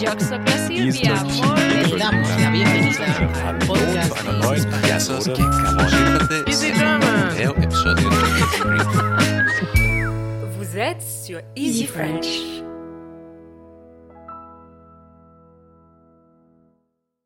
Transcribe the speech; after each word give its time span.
Hier 0.00 0.16
ist 0.16 0.30
Deutsch. 0.30 1.42
damos 1.98 2.28
la 2.40 2.50
bienvenida 2.50 3.04
al 3.46 3.58
podcast 3.58 4.16
Hallo 4.16 4.30
zu 4.30 4.30
einer 4.30 4.38
neuen 4.40 4.64
de 4.70 4.88
Yasos 4.88 5.24
que 5.26 5.42
Imagínate 5.42 6.44
Easy 6.46 6.72
German. 6.72 7.34
Nuevo 7.36 7.54
episodio. 7.60 8.08
De 8.08 8.16
Vous 10.56 10.78
êtes 10.78 11.02
sur 11.02 11.42
Easy 11.54 11.86
French. 11.86 12.62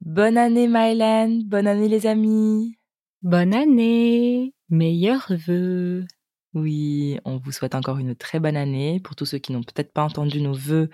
Bonne 0.01 0.37
année 0.37 0.67
Mylène, 0.67 1.45
bonne 1.45 1.69
année 1.69 1.87
les 1.89 2.09
amis. 2.09 2.77
Bonne 3.23 3.55
année, 3.55 4.53
meilleurs 4.69 5.31
vœux. 5.47 6.07
Oui, 6.55 7.19
on 7.25 7.37
vous 7.37 7.51
souhaite 7.51 7.75
encore 7.75 7.99
une 7.99 8.15
très 8.15 8.39
bonne 8.39 8.57
année 8.57 9.01
pour 9.01 9.17
tous 9.17 9.27
ceux 9.27 9.39
qui 9.39 9.51
n'ont 9.51 9.65
peut-être 9.65 9.93
pas 9.93 10.05
entendu 10.05 10.41
nos 10.41 10.55
vœux 10.55 10.89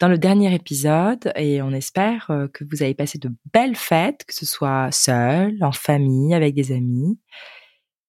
dans 0.00 0.08
le 0.08 0.18
dernier 0.18 0.52
épisode 0.52 1.32
et 1.36 1.62
on 1.62 1.70
espère 1.70 2.26
euh, 2.30 2.48
que 2.48 2.64
vous 2.64 2.82
avez 2.82 2.94
passé 2.94 3.18
de 3.18 3.30
belles 3.52 3.76
fêtes, 3.76 4.24
que 4.26 4.34
ce 4.34 4.44
soit 4.44 4.90
seul, 4.90 5.56
en 5.62 5.70
famille, 5.70 6.34
avec 6.34 6.56
des 6.56 6.72
amis. 6.72 7.16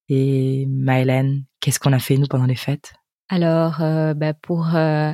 Et 0.10 0.66
Mylène, 0.68 1.46
qu'est-ce 1.60 1.80
qu'on 1.80 1.94
a 1.94 2.00
fait 2.00 2.18
nous 2.18 2.26
pendant 2.28 2.48
les 2.48 2.56
fêtes? 2.56 2.94
Alors, 3.30 3.84
euh, 3.84 4.16
bah, 4.16 4.34
pour 4.34 4.76
euh, 4.76 5.12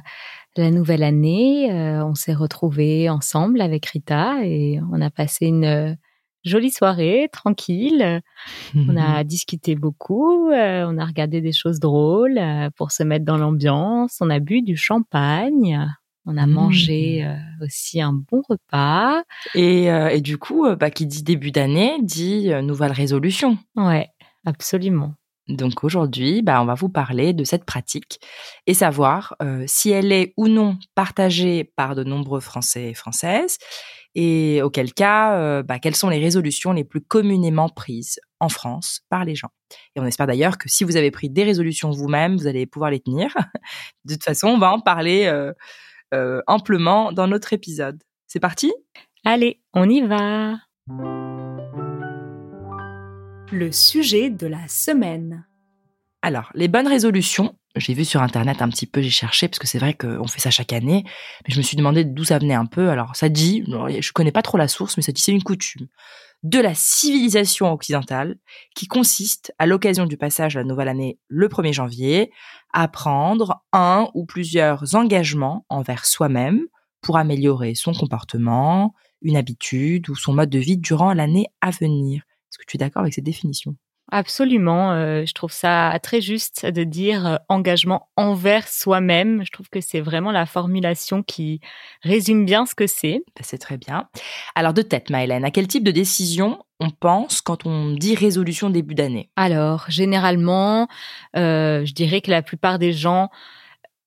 la 0.56 0.72
nouvelle 0.72 1.04
année, 1.04 1.70
on 1.72 2.16
s'est 2.16 2.34
retrouvés 2.34 3.10
ensemble 3.10 3.60
avec 3.60 3.86
Rita 3.88 4.46
et 4.46 4.80
on 4.94 5.02
a 5.02 5.10
passé 5.10 5.48
une 5.48 5.98
jolie 6.44 6.72
soirée, 6.72 7.30
tranquille. 7.32 8.22
On 8.76 8.98
a 8.98 9.24
discuté 9.24 9.76
beaucoup, 9.76 10.50
euh, 10.50 10.86
on 10.88 10.98
a 10.98 11.06
regardé 11.06 11.42
des 11.42 11.52
choses 11.52 11.80
drôles 11.80 12.38
euh, 12.38 12.70
pour 12.76 12.92
se 12.92 13.04
mettre 13.04 13.26
dans 13.26 13.38
l'ambiance. 13.38 14.18
On 14.22 14.30
a 14.30 14.40
bu 14.40 14.62
du 14.62 14.76
champagne. 14.76 15.88
On 16.26 16.38
a 16.38 16.46
mangé 16.46 17.26
euh, 17.26 17.36
aussi 17.64 18.00
un 18.00 18.14
bon 18.14 18.44
repas. 18.48 19.24
et, 19.56 19.86
et 19.86 20.22
du 20.22 20.38
coup, 20.38 20.68
bah, 20.76 20.92
qui 20.92 21.08
dit 21.08 21.24
début 21.24 21.52
d'année 21.52 21.98
dit 22.04 22.52
nouvelle 22.62 22.92
résolution. 22.92 23.58
Ouais, 23.76 24.08
absolument. 24.46 25.16
Donc 25.48 25.84
aujourd'hui, 25.84 26.44
bah, 26.44 26.62
on 26.62 26.66
va 26.66 26.76
vous 26.76 26.90
parler 26.90 27.34
de 27.34 27.44
cette 27.44 27.66
pratique 27.66 28.20
et 28.68 28.76
savoir 28.76 29.36
si 29.66 29.90
elle 29.90 30.12
est 30.12 30.34
ou 30.38 30.48
non 30.48 30.78
partagée 30.94 31.64
par 31.76 31.96
de 31.96 32.04
nombreux 32.04 32.40
Français 32.40 32.90
et 32.90 32.94
Françaises 32.94 33.58
et 34.16 34.62
auquel 34.62 34.94
cas, 34.94 35.38
euh, 35.38 35.64
bah, 35.64 35.80
quelles 35.80 35.96
sont 35.96 36.10
les 36.10 36.20
résolutions 36.20 36.74
les 36.74 36.84
plus 36.84 37.02
communément 37.02 37.70
prises 37.70 38.20
en 38.40 38.50
France 38.50 39.02
par 39.10 39.24
les 39.24 39.36
gens? 39.36 39.52
Et 39.96 40.02
on 40.02 40.06
espère 40.06 40.28
d'ailleurs 40.28 40.58
que 40.58 40.68
si 40.68 40.84
vous 40.84 40.98
avez 40.98 41.12
pris 41.12 41.30
des 41.30 41.44
résolutions 41.44 41.92
vous-même, 41.92 42.36
vous 42.36 42.48
allez 42.48 42.66
pouvoir 42.66 42.92
les 42.92 43.00
tenir. 43.00 43.34
de 44.06 44.14
toute 44.14 44.24
façon, 44.24 44.48
on 44.48 44.58
va 44.58 44.72
en 44.72 44.80
parler 44.80 45.26
euh, 45.28 45.54
euh, 46.14 46.42
amplement 46.48 47.14
dans 47.14 47.28
notre 47.28 47.54
épisode. 47.54 48.04
C'est 48.28 48.40
parti? 48.40 48.74
Allez, 49.24 49.62
on 49.74 49.90
y 49.90 50.02
va. 50.02 50.58
Le 53.52 53.72
sujet 53.72 54.30
de 54.30 54.48
la 54.48 54.68
semaine. 54.68 55.46
Alors, 56.22 56.52
les 56.54 56.68
bonnes 56.68 56.88
résolutions, 56.88 57.56
j'ai 57.76 57.94
vu 57.94 58.06
sur 58.06 58.22
internet 58.22 58.62
un 58.62 58.70
petit 58.70 58.86
peu, 58.86 59.02
j'ai 59.02 59.10
cherché 59.10 59.48
parce 59.48 59.60
que 59.60 59.68
c'est 59.68 59.80
vrai 59.80 59.94
qu'on 59.94 60.28
fait 60.28 60.42
ça 60.42 60.52
chaque 60.52 60.74
année, 60.74 61.04
mais 61.06 61.54
je 61.54 61.58
me 61.58 61.64
suis 61.64 61.78
demandé 61.78 62.04
d'où 62.04 62.24
ça 62.24 62.40
venait 62.40 62.54
un 62.54 62.66
peu. 62.66 62.90
Alors, 62.90 63.16
ça 63.16 63.30
dit, 63.30 63.64
je 63.66 64.12
connais 64.12 64.32
pas 64.32 64.42
trop 64.42 64.58
la 64.58 64.68
source, 64.68 64.98
mais 64.98 65.04
ça 65.04 65.12
dit 65.12 65.22
c'est 65.22 65.32
une 65.32 65.44
coutume 65.44 65.88
de 66.44 66.60
la 66.60 66.74
civilisation 66.74 67.72
occidentale 67.72 68.38
qui 68.76 68.88
consiste, 68.88 69.54
à 69.60 69.68
l'occasion 69.68 70.06
du 70.06 70.18
passage 70.18 70.58
à 70.58 70.62
la 70.62 70.66
nouvelle 70.66 70.88
année 70.88 71.20
le 71.28 71.48
1er 71.48 71.74
janvier, 71.74 72.32
à 72.74 72.88
prendre 72.88 73.64
un 73.74 74.10
ou 74.16 74.26
plusieurs 74.26 74.96
engagements 74.96 75.66
envers 75.70 76.06
soi-même 76.06 76.66
pour 77.02 77.18
améliorer 77.18 77.76
son 77.76 77.94
comportement, 77.94 78.96
une 79.22 79.38
habitude 79.38 80.10
ou 80.10 80.16
son 80.16 80.34
mode 80.34 80.50
de 80.50 80.60
vie 80.60 80.78
durant 80.78 81.14
l'année 81.14 81.46
à 81.62 81.70
venir. 81.70 82.24
Est-ce 82.50 82.58
que 82.58 82.66
tu 82.68 82.78
es 82.78 82.80
d'accord 82.80 83.04
avec 83.04 83.14
cette 83.14 83.24
définition? 83.24 83.76
Absolument, 84.14 84.92
euh, 84.92 85.24
je 85.26 85.34
trouve 85.34 85.54
ça 85.54 85.98
très 86.04 86.20
juste 86.20 86.66
de 86.66 86.84
dire 86.84 87.26
euh, 87.26 87.36
engagement 87.48 88.10
envers 88.18 88.68
soi-même. 88.68 89.42
Je 89.46 89.52
trouve 89.52 89.70
que 89.70 89.80
c'est 89.80 90.02
vraiment 90.02 90.34
la 90.34 90.46
formulation 90.46 91.24
qui 91.24 91.62
résume 92.04 92.46
bien 92.46 92.66
ce 92.66 92.76
que 92.76 92.88
c'est. 92.88 93.24
Ben, 93.36 93.42
C'est 93.42 93.58
très 93.58 93.78
bien. 93.78 94.10
Alors 94.54 94.74
de 94.74 94.82
tête, 94.82 95.10
Maëlène, 95.10 95.46
à 95.46 95.52
quel 95.52 95.66
type 95.66 95.86
de 95.86 95.92
décision 95.92 96.60
on 96.82 96.90
pense 96.90 97.40
quand 97.40 97.66
on 97.66 97.92
dit 97.92 98.16
résolution 98.16 98.70
début 98.70 98.96
d'année? 98.96 99.30
Alors, 99.38 99.86
généralement, 99.88 100.90
euh, 101.38 101.86
je 101.86 101.94
dirais 101.94 102.20
que 102.20 102.32
la 102.32 102.42
plupart 102.42 102.80
des 102.80 102.92
gens 102.92 103.30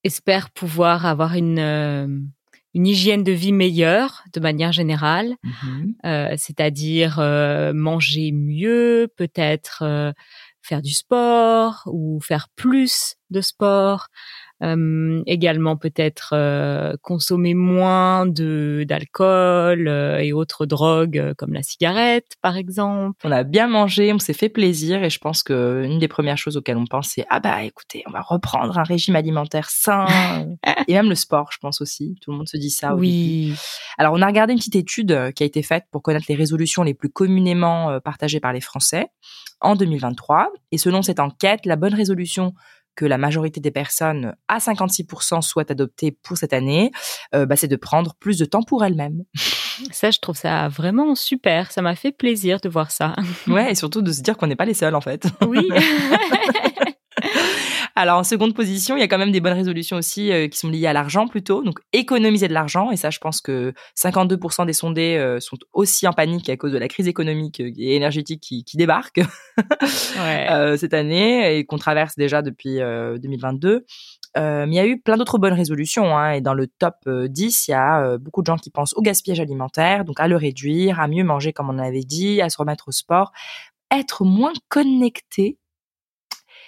espèrent 0.03 0.51
pouvoir 0.51 1.07
avoir 1.07 1.33
une, 1.33 2.29
une 2.75 2.87
hygiène 2.87 3.23
de 3.23 3.31
vie 3.31 3.53
meilleure 3.53 4.23
de 4.33 4.39
manière 4.41 4.73
générale. 4.73 5.37
Euh, 6.05 6.35
c'est-à-dire 6.37 7.19
euh, 7.19 7.71
manger 7.73 8.31
mieux, 8.33 9.07
peut-être 9.15 9.81
euh, 9.81 10.11
faire 10.61 10.81
du 10.81 10.91
sport 10.91 11.83
ou 11.85 12.19
faire 12.19 12.49
plus 12.55 13.15
de 13.29 13.39
sport. 13.39 14.07
Euh, 14.63 15.21
également 15.25 15.75
peut-être 15.75 16.29
euh, 16.31 16.93
consommer 17.01 17.53
moins 17.53 18.25
de 18.25 18.85
d'alcool 18.87 19.89
euh, 19.89 20.19
et 20.19 20.31
autres 20.31 20.65
drogues 20.65 21.33
comme 21.37 21.51
la 21.51 21.61
cigarette 21.61 22.37
par 22.41 22.55
exemple. 22.55 23.19
On 23.25 23.31
a 23.31 23.43
bien 23.43 23.67
mangé, 23.67 24.13
on 24.13 24.19
s'est 24.19 24.31
fait 24.31 24.47
plaisir 24.47 25.03
et 25.03 25.09
je 25.09 25.19
pense 25.19 25.43
que 25.43 25.83
une 25.83 25.99
des 25.99 26.07
premières 26.07 26.37
choses 26.37 26.55
auxquelles 26.55 26.77
on 26.77 26.85
pense 26.85 27.09
c'est 27.09 27.25
ah 27.29 27.41
bah 27.41 27.63
écoutez, 27.63 28.03
on 28.07 28.11
va 28.11 28.21
reprendre 28.21 28.79
un 28.79 28.83
régime 28.83 29.17
alimentaire 29.17 29.69
sain 29.69 30.05
et 30.87 30.93
même 30.93 31.09
le 31.09 31.15
sport, 31.15 31.49
je 31.51 31.57
pense 31.57 31.81
aussi. 31.81 32.15
Tout 32.21 32.31
le 32.31 32.37
monde 32.37 32.47
se 32.47 32.55
dit 32.55 32.69
ça. 32.69 32.91
début. 32.91 33.01
oui, 33.01 33.55
Alors, 33.97 34.13
on 34.13 34.21
a 34.21 34.27
regardé 34.27 34.53
une 34.53 34.59
petite 34.59 34.77
étude 34.77 35.33
qui 35.35 35.43
a 35.43 35.45
été 35.45 35.63
faite 35.63 35.83
pour 35.91 36.01
connaître 36.01 36.27
les 36.29 36.35
résolutions 36.35 36.83
les 36.83 36.93
plus 36.93 37.09
communément 37.09 37.99
partagées 37.99 38.39
par 38.39 38.53
les 38.53 38.61
Français 38.61 39.07
en 39.59 39.75
2023. 39.75 40.51
Et 40.71 40.77
selon 40.77 41.01
cette 41.01 41.19
enquête, 41.19 41.65
la 41.65 41.75
bonne 41.75 41.93
résolution 41.93 42.53
que 42.95 43.05
la 43.05 43.17
majorité 43.17 43.59
des 43.59 43.71
personnes, 43.71 44.35
à 44.47 44.59
56%, 44.59 45.41
souhaitent 45.41 45.71
adopter 45.71 46.11
pour 46.11 46.37
cette 46.37 46.53
année, 46.53 46.91
euh, 47.33 47.45
bah, 47.45 47.55
c'est 47.55 47.67
de 47.67 47.75
prendre 47.75 48.15
plus 48.15 48.37
de 48.37 48.45
temps 48.45 48.63
pour 48.63 48.83
elles-mêmes. 48.83 49.23
ça 49.91 50.11
je 50.11 50.19
trouve 50.19 50.37
ça 50.37 50.67
vraiment 50.69 51.15
super. 51.15 51.71
Ça 51.71 51.81
m'a 51.81 51.95
fait 51.95 52.11
plaisir 52.11 52.59
de 52.61 52.69
voir 52.69 52.91
ça. 52.91 53.15
Ouais, 53.47 53.71
et 53.71 53.75
surtout 53.75 54.01
de 54.01 54.11
se 54.11 54.21
dire 54.21 54.37
qu'on 54.37 54.47
n'est 54.47 54.55
pas 54.55 54.65
les 54.65 54.73
seuls, 54.73 54.95
en 54.95 55.01
fait. 55.01 55.27
Oui. 55.47 55.67
Alors, 57.95 58.19
en 58.19 58.23
seconde 58.23 58.53
position, 58.53 58.97
il 58.97 58.99
y 58.99 59.03
a 59.03 59.07
quand 59.07 59.17
même 59.17 59.31
des 59.31 59.39
bonnes 59.39 59.53
résolutions 59.53 59.97
aussi 59.97 60.31
euh, 60.31 60.47
qui 60.47 60.57
sont 60.57 60.69
liées 60.69 60.87
à 60.87 60.93
l'argent 60.93 61.27
plutôt. 61.27 61.63
Donc, 61.63 61.79
économiser 61.93 62.47
de 62.47 62.53
l'argent. 62.53 62.91
Et 62.91 62.97
ça, 62.97 63.09
je 63.09 63.19
pense 63.19 63.39
que 63.39 63.73
52% 63.97 64.65
des 64.65 64.73
sondés 64.73 65.17
euh, 65.17 65.39
sont 65.39 65.57
aussi 65.73 66.07
en 66.07 66.13
panique 66.13 66.49
à 66.49 66.57
cause 66.57 66.73
de 66.73 66.77
la 66.77 66.87
crise 66.87 67.07
économique 67.07 67.61
euh, 67.61 67.71
et 67.77 67.95
énergétique 67.95 68.41
qui, 68.41 68.63
qui 68.65 68.75
débarque 68.75 69.17
ouais. 70.17 70.47
euh, 70.51 70.77
cette 70.77 70.93
année 70.93 71.57
et 71.57 71.65
qu'on 71.65 71.77
traverse 71.77 72.15
déjà 72.15 72.41
depuis 72.41 72.81
euh, 72.81 73.17
2022. 73.17 73.85
Euh, 74.37 74.65
mais 74.65 74.73
il 74.73 74.75
y 74.75 74.79
a 74.79 74.85
eu 74.85 74.99
plein 74.99 75.17
d'autres 75.17 75.37
bonnes 75.37 75.53
résolutions. 75.53 76.17
Hein, 76.17 76.33
et 76.33 76.41
dans 76.41 76.53
le 76.53 76.67
top 76.67 76.95
euh, 77.07 77.27
10, 77.27 77.67
il 77.67 77.71
y 77.71 77.73
a 77.73 78.03
euh, 78.03 78.17
beaucoup 78.17 78.41
de 78.41 78.47
gens 78.47 78.57
qui 78.57 78.69
pensent 78.69 78.93
au 78.95 79.01
gaspillage 79.01 79.39
alimentaire, 79.39 80.05
donc 80.05 80.19
à 80.19 80.27
le 80.27 80.35
réduire, 80.35 80.99
à 80.99 81.07
mieux 81.07 81.23
manger 81.23 81.53
comme 81.53 81.69
on 81.69 81.79
avait 81.79 82.03
dit, 82.03 82.41
à 82.41 82.49
se 82.49 82.57
remettre 82.57 82.89
au 82.89 82.91
sport, 82.91 83.31
être 83.91 84.25
moins 84.25 84.53
connecté. 84.67 85.57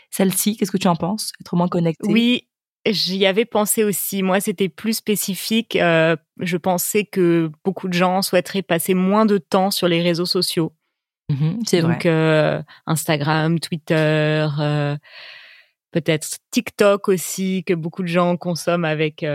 Celle-ci, 0.10 0.58
qu'est-ce 0.58 0.72
que 0.72 0.78
tu 0.78 0.88
en 0.88 0.96
penses? 0.96 1.32
Être 1.42 1.56
moins 1.56 1.68
connecté 1.68 2.12
Oui, 2.12 2.48
j'y 2.86 3.26
avais 3.26 3.46
pensé 3.46 3.84
aussi. 3.84 4.24
Moi, 4.24 4.40
c'était 4.40 4.70
plus 4.70 4.94
spécifique. 4.94 5.76
Euh, 5.76 6.16
je 6.40 6.58
pensais 6.58 7.06
que 7.06 7.52
beaucoup 7.64 7.88
de 7.88 7.94
gens 7.94 8.22
souhaiteraient 8.22 8.62
passer 8.62 8.94
moins 8.94 9.26
de 9.26 9.38
temps 9.38 9.72
sur 9.72 9.88
les 9.88 10.02
réseaux 10.02 10.26
sociaux. 10.26 10.74
Mhm, 11.30 11.60
c'est 11.66 11.82
vrai. 11.82 11.94
Donc, 11.94 12.06
euh, 12.06 12.62
Instagram, 12.86 13.60
Twitter, 13.60 14.48
euh, 14.60 14.96
peut-être 15.92 16.38
TikTok 16.52 17.10
aussi, 17.10 17.64
que 17.66 17.74
beaucoup 17.74 18.02
de 18.02 18.08
gens 18.08 18.38
consomment 18.38 18.86
avec 18.86 19.26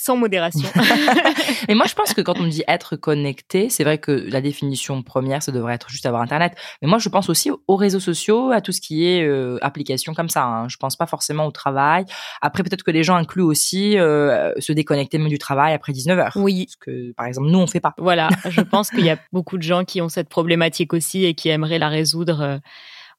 sans 0.00 0.16
modération. 0.16 0.68
Mais 1.68 1.74
moi, 1.74 1.84
je 1.86 1.94
pense 1.94 2.14
que 2.14 2.22
quand 2.22 2.38
on 2.40 2.46
dit 2.46 2.62
être 2.66 2.96
connecté, 2.96 3.68
c'est 3.68 3.84
vrai 3.84 3.98
que 3.98 4.12
la 4.12 4.40
définition 4.40 5.02
première, 5.02 5.42
ça 5.42 5.52
devrait 5.52 5.74
être 5.74 5.90
juste 5.90 6.06
avoir 6.06 6.22
Internet. 6.22 6.54
Mais 6.80 6.88
moi, 6.88 6.98
je 6.98 7.08
pense 7.10 7.28
aussi 7.28 7.50
aux 7.50 7.76
réseaux 7.76 8.00
sociaux, 8.00 8.50
à 8.50 8.62
tout 8.62 8.72
ce 8.72 8.80
qui 8.80 9.06
est 9.06 9.22
euh, 9.22 9.58
application 9.60 10.14
comme 10.14 10.30
ça. 10.30 10.44
Hein. 10.44 10.68
Je 10.68 10.78
pense 10.78 10.96
pas 10.96 11.06
forcément 11.06 11.44
au 11.44 11.50
travail. 11.50 12.06
Après, 12.40 12.62
peut-être 12.62 12.82
que 12.82 12.90
les 12.90 13.02
gens 13.02 13.16
incluent 13.16 13.42
aussi 13.42 13.98
euh, 13.98 14.52
se 14.58 14.72
déconnecter 14.72 15.18
même 15.18 15.28
du 15.28 15.38
travail 15.38 15.74
après 15.74 15.92
19 15.92 16.18
heures. 16.18 16.32
oui. 16.36 16.66
Parce 16.66 16.76
que, 16.76 17.12
par 17.12 17.26
exemple, 17.26 17.48
nous, 17.48 17.58
on 17.58 17.66
fait 17.66 17.80
pas. 17.80 17.94
Voilà, 17.98 18.28
je 18.48 18.62
pense 18.62 18.90
qu'il 18.90 19.04
y 19.04 19.10
a 19.10 19.18
beaucoup 19.32 19.58
de 19.58 19.62
gens 19.62 19.84
qui 19.84 20.00
ont 20.00 20.08
cette 20.08 20.30
problématique 20.30 20.94
aussi 20.94 21.26
et 21.26 21.34
qui 21.34 21.50
aimeraient 21.50 21.78
la 21.78 21.88
résoudre 21.88 22.40
euh, 22.40 22.58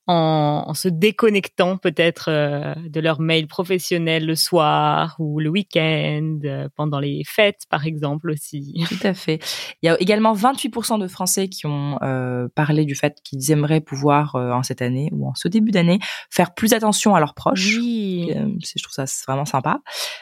en, 0.08 0.64
en 0.68 0.74
se 0.74 0.88
déconnectant 0.88 1.78
peut-être 1.78 2.30
euh, 2.30 2.74
de 2.90 3.00
leur 3.00 3.22
mail 3.22 3.48
professionnel 3.48 4.26
le 4.26 4.36
soir 4.36 5.16
ou 5.20 5.40
le 5.40 5.50
week-end, 5.50 6.40
euh, 6.44 6.70
pendant 6.76 7.00
les 7.00 7.22
fêtes 7.26 7.64
par 7.70 7.86
exemple 7.86 8.32
aussi. 8.32 8.84
Tout 8.90 9.08
à 9.08 9.14
fait. 9.14 9.40
Il 9.82 9.88
y 9.88 9.90
a 9.90 10.02
également 10.02 10.34
28% 10.34 11.00
de 11.00 11.08
Français 11.08 11.48
qui 11.48 11.68
ont 11.68 12.00
euh, 12.02 12.48
parlé 12.56 12.86
du 12.86 12.96
fait 12.96 13.18
qu'ils 13.24 13.52
aimeraient 13.52 13.82
pouvoir 13.82 14.36
en 14.36 14.64
cette 14.64 14.82
année 14.82 15.10
ou 15.12 15.28
en 15.28 15.36
ce 15.36 15.48
début 15.48 15.72
d'année 15.72 16.00
faire 16.30 16.54
plus 16.54 16.74
attention 16.74 17.16
à 17.16 17.20
leurs 17.20 17.34
proches. 17.34 17.78
Oui. 17.78 18.32
Je 18.32 18.84
trouve 18.84 18.94
ça 18.94 19.06
vraiment 19.28 19.46
sympa. 19.46 19.80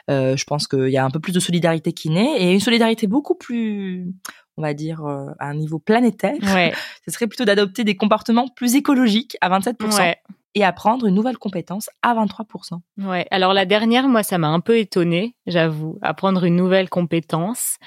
Je 0.08 0.44
pense 0.44 0.68
qu'il 0.68 0.90
y 0.90 0.98
a 0.98 1.06
un 1.06 1.10
peu 1.10 1.20
plus 1.20 1.34
de 1.34 1.40
solidarité 1.40 1.94
qui 1.94 2.10
naît 2.10 2.42
et 2.42 2.54
une 2.54 2.60
solidarité 2.60 3.08
beaucoup 3.08 3.36
plus, 3.36 4.14
on 4.60 4.62
va 4.62 4.74
dire, 4.74 5.06
euh, 5.06 5.28
à 5.40 5.48
un 5.48 5.54
niveau 5.56 5.80
planétaire. 5.80 6.36
Ouais, 6.54 6.74
Ce 7.08 7.12
serait 7.14 7.28
plutôt 7.28 7.46
d'adopter 7.46 7.84
des 7.86 7.96
comportements 7.96 8.48
plus 8.50 8.76
écologiques 8.76 9.38
à 9.40 9.50
27% 9.50 9.98
ouais. 9.98 10.18
et 10.54 10.66
apprendre 10.66 11.06
une 11.08 11.16
nouvelle 11.16 11.38
compétence 11.38 11.90
à 12.02 12.14
23%. 12.14 12.80
Ouais. 12.98 13.26
Alors 13.32 13.54
la 13.54 13.66
dernière, 13.66 14.08
moi, 14.10 14.22
ça 14.22 14.38
m'a 14.38 14.50
un 14.50 14.60
peu 14.60 14.78
étonnée, 14.78 15.36
j'avoue, 15.48 15.98
apprendre 16.02 16.44
une 16.44 16.58
nouvelle 16.58 16.90
compétence. 16.90 17.78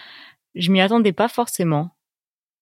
Je 0.55 0.71
m'y 0.73 0.81
attendais 0.81 1.13
pas 1.13 1.29
forcément. 1.29 1.91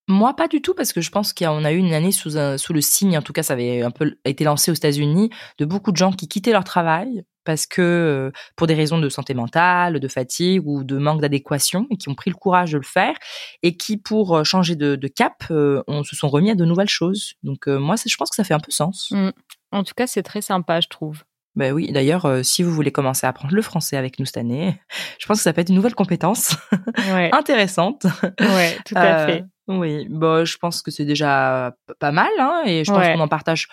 Moi, 0.09 0.35
pas 0.35 0.49
du 0.49 0.61
tout, 0.61 0.73
parce 0.73 0.91
que 0.91 0.99
je 0.99 1.09
pense 1.09 1.31
qu'on 1.31 1.63
a 1.63 1.71
eu 1.71 1.77
une 1.77 1.93
année 1.93 2.11
sous, 2.11 2.37
un- 2.37 2.57
sous 2.57 2.73
le 2.73 2.81
signe, 2.81 3.17
en 3.17 3.21
tout 3.21 3.31
cas, 3.31 3.43
ça 3.43 3.53
avait 3.53 3.81
un 3.81 3.91
peu 3.91 4.17
été 4.25 4.43
lancé 4.43 4.69
aux 4.71 4.73
États-Unis, 4.73 5.29
de 5.57 5.63
beaucoup 5.63 5.93
de 5.93 5.97
gens 5.97 6.11
qui 6.11 6.27
quittaient 6.27 6.51
leur 6.51 6.65
travail 6.65 7.23
parce 7.43 7.65
que 7.65 7.81
euh, 7.81 8.31
pour 8.55 8.67
des 8.67 8.73
raisons 8.75 8.99
de 8.99 9.09
santé 9.09 9.33
mentale, 9.33 9.99
de 9.99 10.07
fatigue 10.07 10.67
ou 10.67 10.83
de 10.83 10.97
manque 10.97 11.21
d'adéquation, 11.21 11.87
et 11.89 11.97
qui 11.97 12.09
ont 12.09 12.15
pris 12.15 12.29
le 12.29 12.35
courage 12.35 12.71
de 12.71 12.77
le 12.77 12.83
faire, 12.83 13.15
et 13.63 13.77
qui, 13.77 13.97
pour 13.97 14.37
euh, 14.37 14.43
changer 14.43 14.75
de, 14.75 14.95
de 14.95 15.07
cap, 15.07 15.43
euh, 15.51 15.83
on 15.87 16.03
se 16.03 16.15
sont 16.15 16.27
remis 16.29 16.51
à 16.51 16.55
de 16.55 16.65
nouvelles 16.65 16.89
choses. 16.89 17.33
Donc 17.43 17.67
euh, 17.67 17.79
moi, 17.79 17.95
je 18.05 18.15
pense 18.15 18.29
que 18.29 18.35
ça 18.35 18.43
fait 18.43 18.53
un 18.53 18.59
peu 18.59 18.71
sens. 18.71 19.09
Mm. 19.11 19.29
En 19.71 19.83
tout 19.83 19.93
cas, 19.95 20.07
c'est 20.07 20.23
très 20.23 20.41
sympa, 20.41 20.81
je 20.81 20.87
trouve. 20.89 21.23
Ben 21.55 21.73
oui, 21.73 21.91
d'ailleurs, 21.91 22.25
euh, 22.25 22.43
si 22.43 22.63
vous 22.63 22.71
voulez 22.71 22.93
commencer 22.93 23.25
à 23.25 23.29
apprendre 23.29 23.53
le 23.53 23.61
français 23.61 23.97
avec 23.97 24.19
nous 24.19 24.25
cette 24.25 24.37
année, 24.37 24.79
je 25.19 25.25
pense 25.25 25.37
que 25.39 25.43
ça 25.43 25.51
peut 25.51 25.59
être 25.61 25.69
une 25.69 25.75
nouvelle 25.75 25.95
compétence 25.95 26.55
Ouais, 27.13 27.29
intéressante. 27.33 28.05
ouais, 28.39 28.77
tout 28.85 28.95
à 28.95 29.25
fait. 29.27 29.43
Oui, 29.67 30.07
bah, 30.09 30.45
je 30.45 30.55
pense 30.57 30.81
que 30.81 30.91
c'est 30.91 31.03
déjà 31.05 31.73
pas 31.99 32.11
mal, 32.11 32.29
hein, 32.39 32.61
et 32.65 32.83
je 32.85 32.91
pense 32.91 32.99
Ouais. 33.01 33.13
qu'on 33.13 33.19
en 33.21 33.27
partage 33.27 33.67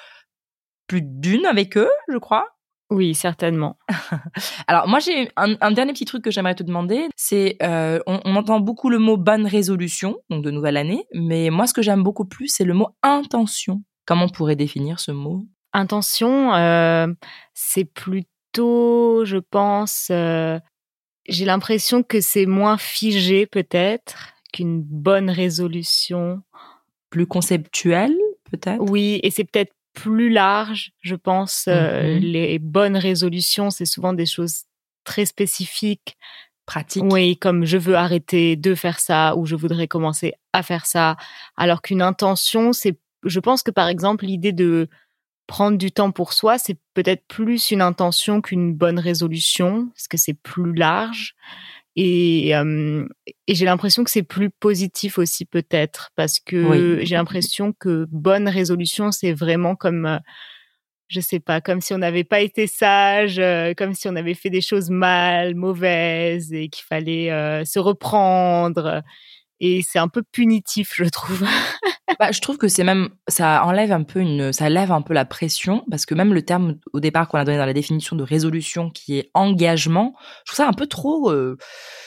plus 0.88 1.02
d'une 1.02 1.46
avec 1.46 1.76
eux, 1.76 1.90
je 2.08 2.18
crois. 2.18 2.46
Oui, 2.90 3.14
certainement. 3.14 3.78
Alors 4.66 4.88
moi 4.88 4.98
j'ai 4.98 5.30
un, 5.36 5.56
un 5.60 5.70
dernier 5.72 5.92
petit 5.92 6.06
truc 6.06 6.24
que 6.24 6.30
j'aimerais 6.30 6.54
te 6.54 6.62
demander, 6.62 7.08
c'est 7.16 7.56
euh, 7.62 7.98
on, 8.06 8.20
on 8.24 8.36
entend 8.36 8.60
beaucoup 8.60 8.88
le 8.88 8.98
mot 8.98 9.16
bonne 9.18 9.46
résolution, 9.46 10.16
donc 10.30 10.42
de 10.42 10.50
nouvelle 10.50 10.78
année, 10.78 11.04
mais 11.12 11.50
moi 11.50 11.66
ce 11.66 11.74
que 11.74 11.82
j'aime 11.82 12.02
beaucoup 12.02 12.24
plus 12.24 12.48
c'est 12.48 12.64
le 12.64 12.74
mot 12.74 12.88
intention. 13.02 13.82
Comment 14.06 14.24
on 14.24 14.28
pourrait 14.30 14.56
définir 14.56 15.00
ce 15.00 15.12
mot? 15.12 15.44
Intention, 15.74 16.54
euh, 16.54 17.08
c'est 17.52 17.84
plutôt, 17.84 19.26
je 19.26 19.36
pense, 19.36 20.08
euh, 20.10 20.58
j'ai 21.28 21.44
l'impression 21.44 22.02
que 22.02 22.22
c'est 22.22 22.46
moins 22.46 22.78
figé 22.78 23.44
peut-être 23.44 24.32
qu'une 24.52 24.80
bonne 24.80 25.28
résolution. 25.28 26.42
Plus 27.10 27.26
conceptuel 27.26 28.16
peut-être? 28.50 28.80
Oui, 28.80 29.20
et 29.22 29.30
c'est 29.30 29.44
peut-être 29.44 29.72
plus 30.02 30.30
large, 30.30 30.92
je 31.00 31.14
pense. 31.16 31.64
euh, 31.68 32.14
Mhm. 32.14 32.20
les 32.20 32.58
bonnes 32.58 32.96
résolutions, 32.96 33.70
c'est 33.70 33.84
souvent 33.86 34.12
des 34.12 34.26
choses 34.26 34.62
très 35.04 35.26
spécifiques. 35.26 36.16
Pratique. 36.66 37.02
Oui, 37.10 37.36
comme 37.38 37.64
je 37.64 37.78
veux 37.78 37.96
arrêter 37.96 38.54
de 38.56 38.74
faire 38.74 39.00
ça 39.00 39.34
ou 39.36 39.46
je 39.46 39.56
voudrais 39.56 39.88
commencer 39.88 40.34
à 40.52 40.62
faire 40.62 40.84
ça. 40.84 41.16
Alors 41.56 41.80
qu'une 41.80 42.02
intention, 42.02 42.72
c'est, 42.74 42.98
je 43.24 43.40
pense 43.40 43.62
que 43.62 43.70
par 43.70 43.88
exemple, 43.88 44.26
l'idée 44.26 44.52
de 44.52 44.88
prendre 45.46 45.78
du 45.78 45.90
temps 45.90 46.10
pour 46.10 46.34
soi, 46.34 46.58
c'est 46.58 46.76
peut-être 46.92 47.24
plus 47.26 47.70
une 47.70 47.80
intention 47.80 48.42
qu'une 48.42 48.74
bonne 48.74 48.98
résolution, 48.98 49.88
parce 49.94 50.06
que 50.08 50.18
c'est 50.18 50.34
plus 50.34 50.74
large. 50.74 51.34
Et, 52.00 52.54
euh, 52.54 53.04
et 53.48 53.56
j'ai 53.56 53.64
l'impression 53.64 54.04
que 54.04 54.10
c'est 54.12 54.22
plus 54.22 54.50
positif 54.50 55.18
aussi 55.18 55.44
peut-être, 55.44 56.10
parce 56.14 56.38
que 56.38 56.96
Oui. 57.00 57.04
j'ai 57.04 57.16
l'impression 57.16 57.72
que 57.72 58.06
bonne 58.12 58.48
résolution, 58.48 59.10
c'est 59.10 59.32
vraiment 59.32 59.74
comme, 59.74 60.06
euh, 60.06 60.18
je 61.08 61.18
sais 61.18 61.40
pas, 61.40 61.60
comme 61.60 61.80
si 61.80 61.92
on 61.94 61.98
n'avait 61.98 62.22
pas 62.22 62.40
été 62.40 62.68
sage, 62.68 63.40
euh, 63.40 63.74
comme 63.76 63.94
si 63.94 64.06
on 64.08 64.14
avait 64.14 64.34
fait 64.34 64.48
des 64.50 64.60
choses 64.60 64.90
mal, 64.90 65.56
mauvaises, 65.56 66.52
et 66.52 66.68
qu'il 66.68 66.84
fallait 66.84 67.30
se 67.64 67.80
reprendre. 67.80 69.02
Et 69.58 69.82
c'est 69.82 69.98
un 69.98 70.06
peu 70.08 70.22
punitif, 70.30 70.92
je 70.94 71.04
trouve. 71.04 71.44
Bah, 72.18 72.32
je 72.32 72.40
trouve 72.40 72.56
que 72.56 72.68
c'est 72.68 72.84
même 72.84 73.10
ça 73.28 73.64
enlève 73.64 73.92
un 73.92 74.02
peu 74.02 74.20
une 74.20 74.52
ça 74.52 74.68
lève 74.68 74.92
un 74.92 75.02
peu 75.02 75.14
la 75.14 75.24
pression 75.24 75.84
parce 75.90 76.06
que 76.06 76.14
même 76.14 76.32
le 76.32 76.42
terme 76.42 76.76
au 76.92 77.00
départ 77.00 77.28
qu'on 77.28 77.38
a 77.38 77.44
donné 77.44 77.58
dans 77.58 77.66
la 77.66 77.72
définition 77.72 78.16
de 78.16 78.22
résolution 78.22 78.90
qui 78.90 79.18
est 79.18 79.30
engagement, 79.34 80.14
je 80.44 80.52
trouve 80.52 80.64
ça 80.64 80.68
un 80.68 80.72
peu 80.72 80.86
trop 80.86 81.30
euh, 81.30 81.58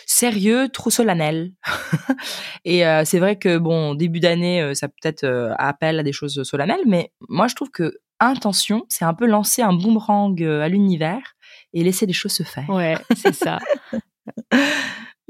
sérieux, 0.05 0.69
trop 0.69 0.89
solennel. 0.89 1.51
Et 2.65 2.85
euh, 2.85 3.03
c'est 3.05 3.19
vrai 3.19 3.37
que 3.37 3.57
bon 3.57 3.93
début 3.93 4.19
d'année 4.19 4.61
euh, 4.61 4.73
ça 4.73 4.87
peut-être 4.87 5.23
euh, 5.23 5.53
appelle 5.57 5.99
à 5.99 6.03
des 6.03 6.13
choses 6.13 6.41
solennelles, 6.43 6.85
mais 6.87 7.11
moi 7.29 7.47
je 7.47 7.55
trouve 7.55 7.69
que 7.69 7.99
intention 8.19 8.85
c'est 8.89 9.05
un 9.05 9.13
peu 9.13 9.25
lancer 9.25 9.61
un 9.61 9.73
boomerang 9.73 10.41
à 10.43 10.67
l'univers 10.67 11.35
et 11.73 11.83
laisser 11.83 12.05
les 12.05 12.13
choses 12.13 12.33
se 12.33 12.43
faire. 12.43 12.69
Ouais, 12.69 12.97
c'est 13.15 13.33
ça. 13.35 13.59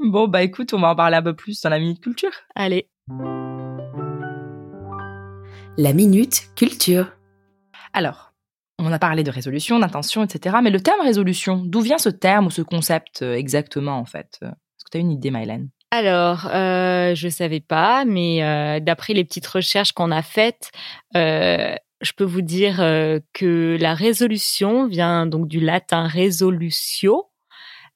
Bon 0.04 0.26
bah 0.26 0.42
écoute 0.42 0.74
on 0.74 0.80
va 0.80 0.88
en 0.88 0.96
parler 0.96 1.16
un 1.16 1.22
peu 1.22 1.36
plus 1.36 1.60
dans 1.60 1.70
la 1.70 1.78
minute 1.78 2.00
culture. 2.00 2.32
Allez. 2.56 2.88
La 5.78 5.94
minute 5.94 6.50
culture. 6.54 7.12
Alors, 7.94 8.34
on 8.78 8.92
a 8.92 8.98
parlé 8.98 9.22
de 9.22 9.30
résolution, 9.30 9.78
d'intention, 9.78 10.22
etc. 10.22 10.56
Mais 10.62 10.68
le 10.68 10.80
terme 10.80 11.00
résolution, 11.00 11.62
d'où 11.64 11.80
vient 11.80 11.96
ce 11.96 12.10
terme 12.10 12.46
ou 12.46 12.50
ce 12.50 12.60
concept 12.60 13.22
euh, 13.22 13.34
exactement 13.34 13.96
en 13.96 14.04
fait? 14.04 14.38
Est-ce 14.42 14.84
que 14.84 14.90
tu 14.90 14.98
as 14.98 15.00
une 15.00 15.10
idée, 15.10 15.30
Mylène 15.30 15.70
Alors, 15.90 16.46
euh, 16.52 17.14
je 17.14 17.28
savais 17.30 17.60
pas, 17.60 18.04
mais 18.04 18.44
euh, 18.44 18.80
d'après 18.80 19.14
les 19.14 19.24
petites 19.24 19.46
recherches 19.46 19.92
qu'on 19.92 20.10
a 20.10 20.20
faites, 20.20 20.72
euh, 21.16 21.74
je 22.02 22.12
peux 22.12 22.24
vous 22.24 22.42
dire 22.42 22.82
euh, 22.82 23.20
que 23.32 23.78
la 23.80 23.94
résolution 23.94 24.86
vient 24.86 25.24
donc 25.24 25.48
du 25.48 25.60
latin 25.60 26.06
resolutio 26.06 27.30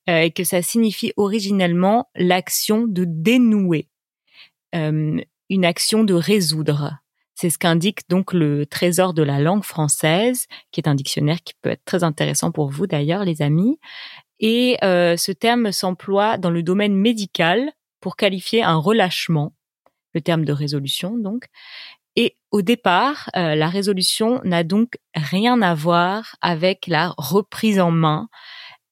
euh, 0.08 0.20
et 0.20 0.30
que 0.30 0.44
ça 0.44 0.62
signifie 0.62 1.12
originellement 1.18 2.08
l'action 2.14 2.86
de 2.86 3.04
dénouer, 3.06 3.90
euh, 4.74 5.20
une 5.50 5.64
action 5.66 6.04
de 6.04 6.14
résoudre. 6.14 7.00
C'est 7.36 7.50
ce 7.50 7.58
qu'indique 7.58 8.08
donc 8.08 8.32
le 8.32 8.66
Trésor 8.66 9.14
de 9.14 9.22
la 9.22 9.38
langue 9.38 9.62
française, 9.62 10.46
qui 10.72 10.80
est 10.80 10.88
un 10.88 10.94
dictionnaire 10.94 11.38
qui 11.44 11.54
peut 11.62 11.70
être 11.70 11.84
très 11.84 12.02
intéressant 12.02 12.50
pour 12.50 12.70
vous 12.70 12.86
d'ailleurs, 12.86 13.24
les 13.24 13.42
amis. 13.42 13.78
Et 14.40 14.78
euh, 14.82 15.16
ce 15.16 15.32
terme 15.32 15.70
s'emploie 15.70 16.38
dans 16.38 16.50
le 16.50 16.62
domaine 16.62 16.96
médical 16.96 17.70
pour 18.00 18.16
qualifier 18.16 18.62
un 18.62 18.76
relâchement, 18.76 19.54
le 20.14 20.20
terme 20.22 20.44
de 20.44 20.52
résolution 20.52 21.16
donc. 21.16 21.44
Et 22.16 22.36
au 22.50 22.62
départ, 22.62 23.28
euh, 23.36 23.54
la 23.54 23.68
résolution 23.68 24.40
n'a 24.42 24.64
donc 24.64 24.94
rien 25.14 25.60
à 25.60 25.74
voir 25.74 26.36
avec 26.40 26.86
la 26.86 27.12
reprise 27.18 27.78
en 27.78 27.90
main, 27.90 28.28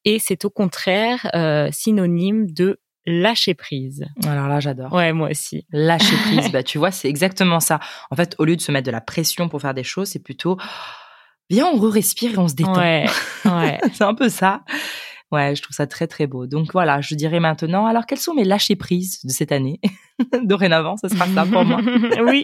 et 0.05 0.19
c'est 0.19 0.45
au 0.45 0.51
contraire 0.51 1.27
euh, 1.33 1.69
synonyme 1.71 2.51
de 2.51 2.79
lâcher 3.05 3.53
prise. 3.53 4.05
Alors 4.25 4.47
là, 4.47 4.59
j'adore. 4.59 4.91
Ouais, 4.93 5.13
moi 5.13 5.29
aussi. 5.29 5.65
Lâcher 5.71 6.15
prise, 6.17 6.49
bah 6.51 6.63
tu 6.63 6.77
vois, 6.77 6.91
c'est 6.91 7.09
exactement 7.09 7.59
ça. 7.59 7.79
En 8.11 8.15
fait, 8.15 8.35
au 8.39 8.45
lieu 8.45 8.55
de 8.55 8.61
se 8.61 8.71
mettre 8.71 8.85
de 8.85 8.91
la 8.91 9.01
pression 9.01 9.49
pour 9.49 9.61
faire 9.61 9.73
des 9.73 9.83
choses, 9.83 10.09
c'est 10.09 10.23
plutôt 10.23 10.57
viens, 11.49 11.67
on 11.67 11.79
respire 11.79 12.33
et 12.33 12.37
on 12.37 12.47
se 12.47 12.55
détend. 12.55 12.77
Ouais, 12.77 13.05
ouais. 13.45 13.79
c'est 13.93 14.03
un 14.03 14.15
peu 14.15 14.29
ça. 14.29 14.61
Ouais, 15.31 15.55
je 15.55 15.61
trouve 15.61 15.75
ça 15.75 15.87
très 15.87 16.07
très 16.07 16.27
beau. 16.27 16.45
Donc 16.45 16.71
voilà, 16.71 17.01
je 17.01 17.15
dirais 17.15 17.39
maintenant, 17.39 17.87
alors 17.87 18.05
quels 18.05 18.19
sont 18.19 18.33
mes 18.33 18.45
lâcher 18.45 18.75
prises 18.75 19.25
de 19.25 19.31
cette 19.31 19.51
année? 19.51 19.79
Dorénavant, 20.43 20.97
ça 20.97 21.09
sera 21.09 21.27
ça 21.27 21.45
pour 21.45 21.65
moi. 21.65 21.81
oui. 22.25 22.43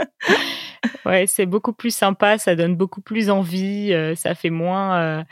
Ouais, 1.05 1.25
c'est 1.27 1.45
beaucoup 1.45 1.73
plus 1.73 1.95
sympa, 1.95 2.37
ça 2.37 2.55
donne 2.55 2.75
beaucoup 2.75 3.01
plus 3.01 3.29
envie, 3.29 3.93
euh, 3.93 4.15
ça 4.15 4.33
fait 4.33 4.49
moins 4.49 4.97
euh, 4.97 5.23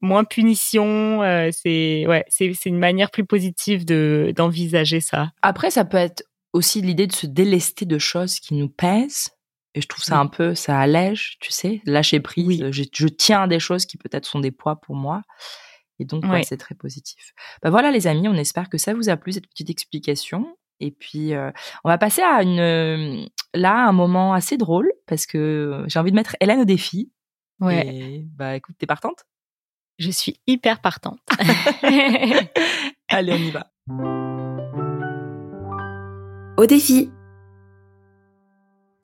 moins 0.00 0.24
punition, 0.24 1.22
euh, 1.22 1.50
c'est 1.52 2.06
ouais, 2.06 2.24
c'est 2.28 2.52
c'est 2.54 2.68
une 2.68 2.78
manière 2.78 3.10
plus 3.10 3.24
positive 3.24 3.84
de 3.84 4.32
d'envisager 4.36 5.00
ça. 5.00 5.30
Après, 5.42 5.70
ça 5.70 5.84
peut 5.84 5.96
être 5.96 6.22
aussi 6.52 6.80
l'idée 6.82 7.06
de 7.06 7.12
se 7.12 7.26
délester 7.26 7.84
de 7.86 7.98
choses 7.98 8.38
qui 8.40 8.54
nous 8.54 8.68
pèsent. 8.68 9.30
Et 9.74 9.82
je 9.82 9.88
trouve 9.88 10.02
ça 10.04 10.14
Oui. 10.14 10.20
un 10.22 10.26
peu, 10.26 10.54
ça 10.54 10.78
allège, 10.78 11.36
tu 11.40 11.52
sais, 11.52 11.82
lâcher 11.84 12.20
prise. 12.20 12.46
Oui. 12.46 12.62
Je, 12.72 12.82
je 12.90 13.08
tiens 13.08 13.42
à 13.42 13.46
des 13.46 13.58
choses 13.60 13.84
qui 13.84 13.98
peut-être 13.98 14.24
sont 14.24 14.40
des 14.40 14.50
poids 14.50 14.76
pour 14.80 14.96
moi. 14.96 15.20
Et 15.98 16.06
donc, 16.06 16.24
Ouais. 16.24 16.42
c'est 16.44 16.56
très 16.56 16.74
positif. 16.74 17.32
Bah 17.62 17.68
voilà, 17.68 17.90
les 17.90 18.06
amis, 18.06 18.26
on 18.28 18.34
espère 18.34 18.70
que 18.70 18.78
ça 18.78 18.94
vous 18.94 19.10
a 19.10 19.16
plu, 19.18 19.32
cette 19.32 19.46
petite 19.48 19.68
explication. 19.68 20.56
Et 20.80 20.90
puis, 20.92 21.34
euh, 21.34 21.50
on 21.84 21.88
va 21.90 21.98
passer 21.98 22.22
à 22.22 22.42
une, 22.42 22.58
euh, 22.58 23.24
là, 23.54 23.86
un 23.86 23.92
moment 23.92 24.32
assez 24.32 24.56
drôle, 24.56 24.90
parce 25.06 25.26
que 25.26 25.84
j'ai 25.88 25.98
envie 25.98 26.10
de 26.10 26.16
mettre 26.16 26.36
Hélène 26.40 26.60
au 26.60 26.64
défi. 26.66 27.12
Ouais, 27.60 27.86
Et, 27.86 28.24
bah 28.34 28.56
écoute, 28.56 28.76
t'es 28.78 28.86
partante? 28.86 29.24
Je 29.98 30.10
suis 30.10 30.40
hyper 30.46 30.80
partante. 30.80 31.20
Allez, 33.08 33.32
on 33.32 33.36
y 33.36 33.50
va. 33.50 33.70
Au 36.58 36.66
défi. 36.66 37.10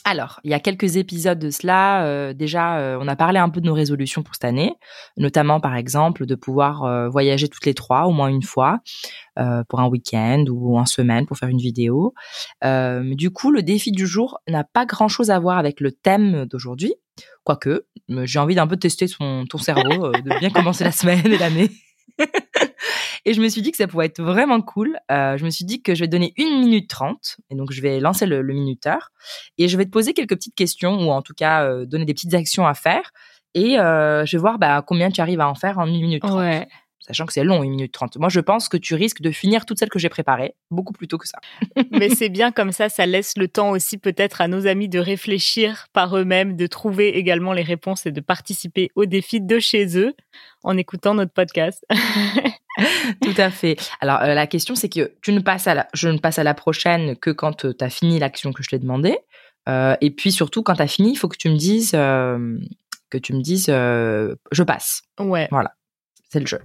Alors, 0.05 0.41
il 0.43 0.51
y 0.51 0.55
a 0.55 0.59
quelques 0.59 0.97
épisodes 0.97 1.39
de 1.39 1.51
cela. 1.51 2.05
euh, 2.05 2.33
déjà, 2.33 2.79
euh, 2.79 2.99
on 3.01 3.07
a 3.07 3.15
parlé 3.15 3.39
un 3.39 3.49
peu 3.49 3.61
de 3.61 3.67
nos 3.67 3.75
résolutions 3.75 4.23
pour 4.23 4.35
cette 4.35 4.45
année, 4.45 4.75
notamment 5.17 5.61
par 5.61 5.77
exemple 5.77 6.27
de 6.27 6.35
pouvoir 6.35 6.83
euh, 6.83 7.09
voyager 7.09 7.49
toutes 7.49 7.65
les 7.67 7.75
trois, 7.75 8.07
au 8.07 8.11
moins 8.11 8.29
une 8.29 8.43
fois, 8.43 8.81
euh, 9.39 9.63
pour 9.69 9.81
un 9.81 9.87
week-end 9.87 10.45
ou 10.51 10.77
en 10.77 10.87
semaine 10.87 11.25
pour 11.27 11.37
faire 11.39 11.49
une 11.49 11.59
vidéo. 11.59 12.15
Euh, 12.65 13.15
du 13.15 13.31
coup, 13.31 13.53
le 13.53 13.63
défi 13.63 13.93
du 13.93 14.07
jour 14.07 14.41
n'a 14.49 14.65
pas 14.65 14.87
grand-chose 14.87 15.31
à 15.31 15.39
voir 15.39 15.57
avec 15.59 15.81
le 15.81 15.93
thème 15.93 16.47
d'aujourd'hui, 16.47 16.95
quoique 17.45 17.87
euh, 18.11 18.27
j'ai 18.27 18.41
envie 18.41 18.57
d'un 18.57 18.67
peu 18.67 18.77
tester 18.77 19.07
ton, 19.09 19.47
ton 19.47 19.59
cerveau, 19.59 20.11
de 20.11 20.39
bien 20.41 20.51
commencer 20.51 20.83
la 20.83 20.93
semaine 20.93 21.27
et 21.27 21.39
l'année. 21.39 21.71
et 23.25 23.35
je 23.35 23.41
me 23.41 23.49
suis 23.49 23.63
dit 23.63 23.71
que 23.71 23.77
ça 23.77 23.87
pouvait 23.87 24.07
être 24.07 24.23
vraiment 24.23 24.61
cool. 24.61 24.99
Euh, 25.11 25.37
je 25.37 25.45
me 25.45 25.51
suis 25.51 25.65
dit 25.65 25.83
que 25.83 25.95
je 25.95 26.01
vais 26.01 26.09
donner 26.09 26.33
une 26.37 26.61
minute 26.61 26.89
trente, 26.89 27.37
et 27.51 27.55
donc 27.55 27.73
je 27.73 27.81
vais 27.81 28.01
lancer 28.01 28.27
le, 28.27 28.43
le 28.43 28.55
minuteur, 28.55 29.11
et 29.59 29.69
je 29.69 29.77
vais 29.77 29.85
te 29.85 29.91
poser 29.91 30.15
quelques 30.15 30.35
petites 30.35 30.55
questions, 30.55 31.07
ou 31.07 31.11
en 31.11 31.23
tout 31.23 31.35
cas 31.35 31.65
euh, 31.65 31.87
donner 31.87 32.05
des 32.05 32.15
petites 32.15 32.35
actions 32.35 32.67
à 32.67 32.75
faire, 32.75 33.13
et 33.55 33.79
euh, 33.79 34.25
je 34.25 34.37
vais 34.37 34.41
voir 34.41 34.59
bah, 34.59 34.83
combien 34.87 35.11
tu 35.11 35.21
arrives 35.21 35.41
à 35.41 35.49
en 35.49 35.55
faire 35.55 35.79
en 35.79 35.87
une 35.87 36.01
minute 36.01 36.23
trente. 36.23 36.39
Ouais. 36.39 36.67
Sachant 37.07 37.27
que 37.27 37.33
c'est 37.33 37.45
long, 37.45 37.63
une 37.63 37.71
minute 37.71 37.93
trente. 37.93 38.17
Moi, 38.17 38.29
je 38.29 38.41
pense 38.41 38.69
que 38.69 38.77
tu 38.77 38.95
risques 38.95 39.23
de 39.23 39.31
finir 39.31 39.67
toutes 39.67 39.79
celles 39.79 39.91
que 39.91 39.99
j'ai 39.99 40.09
préparées, 40.09 40.55
beaucoup 40.71 40.93
plus 40.93 41.09
tôt 41.09 41.19
que 41.19 41.27
ça. 41.27 41.39
Mais 41.91 42.09
c'est 42.11 42.29
bien 42.29 42.53
comme 42.53 42.73
ça, 42.73 42.89
ça 42.89 43.07
laisse 43.07 43.37
le 43.37 43.49
temps 43.49 43.71
aussi 43.71 43.99
peut-être 43.99 44.41
à 44.41 44.49
nos 44.49 44.67
amis 44.67 44.89
de 44.89 44.99
réfléchir 44.99 45.87
par 45.93 46.17
eux-mêmes, 46.17 46.57
de 46.57 46.67
trouver 46.67 47.17
également 47.19 47.53
les 47.53 47.63
réponses 47.63 48.07
et 48.07 48.13
de 48.13 48.21
participer 48.21 48.91
au 48.95 49.05
défi 49.05 49.41
de 49.41 49.59
chez 49.59 49.99
eux 49.99 50.15
en 50.63 50.77
écoutant 50.77 51.15
notre 51.15 51.33
podcast. 51.33 51.85
Tout 53.23 53.35
à 53.37 53.51
fait. 53.51 53.77
Alors, 54.01 54.23
euh, 54.23 54.35
la 54.35 54.47
question, 54.47 54.75
c'est 54.75 54.89
que 54.89 55.13
tu 55.23 55.33
ne 55.33 55.41
passes 55.41 55.67
à 55.67 55.75
la, 55.75 55.89
je 55.93 56.09
ne 56.09 56.19
passe 56.19 56.39
à 56.39 56.45
la 56.45 56.55
prochaine 56.55 57.17
que 57.17 57.31
quand 57.31 57.53
tu 57.53 57.85
as 57.85 57.91
fini 57.91 58.19
l'action 58.19 58.53
que 58.53 58.63
je 58.63 58.71
t'ai 58.71 58.79
demandé. 58.79 59.19
Euh, 59.69 59.97
et 60.01 60.11
puis 60.11 60.33
surtout, 60.33 60.63
quand 60.63 60.75
tu 60.75 60.83
as 60.83 60.89
fini, 60.89 61.13
il 61.13 61.17
faut 61.17 61.29
que 61.29 61.37
tu 61.37 61.49
me 61.49 61.57
dises, 61.57 61.93
euh, 61.95 62.59
que 63.11 63.19
tu 63.19 63.35
me 63.35 63.41
dises, 63.41 63.67
euh, 63.69 64.35
je 64.51 64.63
passe. 64.63 65.03
Ouais. 65.19 65.49
C'est 66.33 66.41
le 66.41 66.47
jeu. 66.47 66.61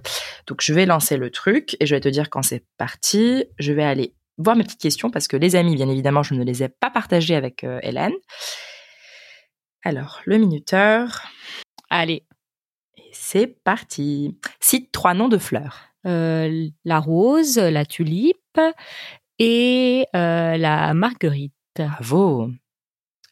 Donc, 0.46 0.62
je 0.62 0.72
vais 0.72 0.86
lancer 0.86 1.18
le 1.18 1.28
truc 1.28 1.76
et 1.78 1.84
je 1.84 1.94
vais 1.94 2.00
te 2.00 2.08
dire 2.08 2.30
quand 2.30 2.40
c'est 2.40 2.64
parti. 2.78 3.44
Je 3.58 3.74
vais 3.74 3.84
aller 3.84 4.14
voir 4.38 4.56
mes 4.56 4.64
petites 4.64 4.80
questions 4.80 5.10
parce 5.10 5.28
que 5.28 5.36
les 5.36 5.56
amis, 5.56 5.74
bien 5.74 5.90
évidemment, 5.90 6.22
je 6.22 6.32
ne 6.32 6.42
les 6.42 6.62
ai 6.62 6.70
pas 6.70 6.88
partagées 6.88 7.34
avec 7.34 7.64
euh, 7.64 7.78
Hélène. 7.82 8.14
Alors, 9.84 10.22
le 10.24 10.38
minuteur. 10.38 11.26
Allez. 11.90 12.24
Et 12.96 13.10
c'est 13.12 13.46
parti. 13.46 14.38
Cite 14.58 14.90
trois 14.90 15.12
noms 15.12 15.28
de 15.28 15.36
fleurs. 15.36 15.80
Euh, 16.06 16.68
la 16.86 16.98
rose, 16.98 17.58
la 17.58 17.84
tulipe 17.84 18.60
et 19.38 20.06
euh, 20.16 20.56
la 20.56 20.94
marguerite. 20.94 21.52
Bravo. 21.76 22.48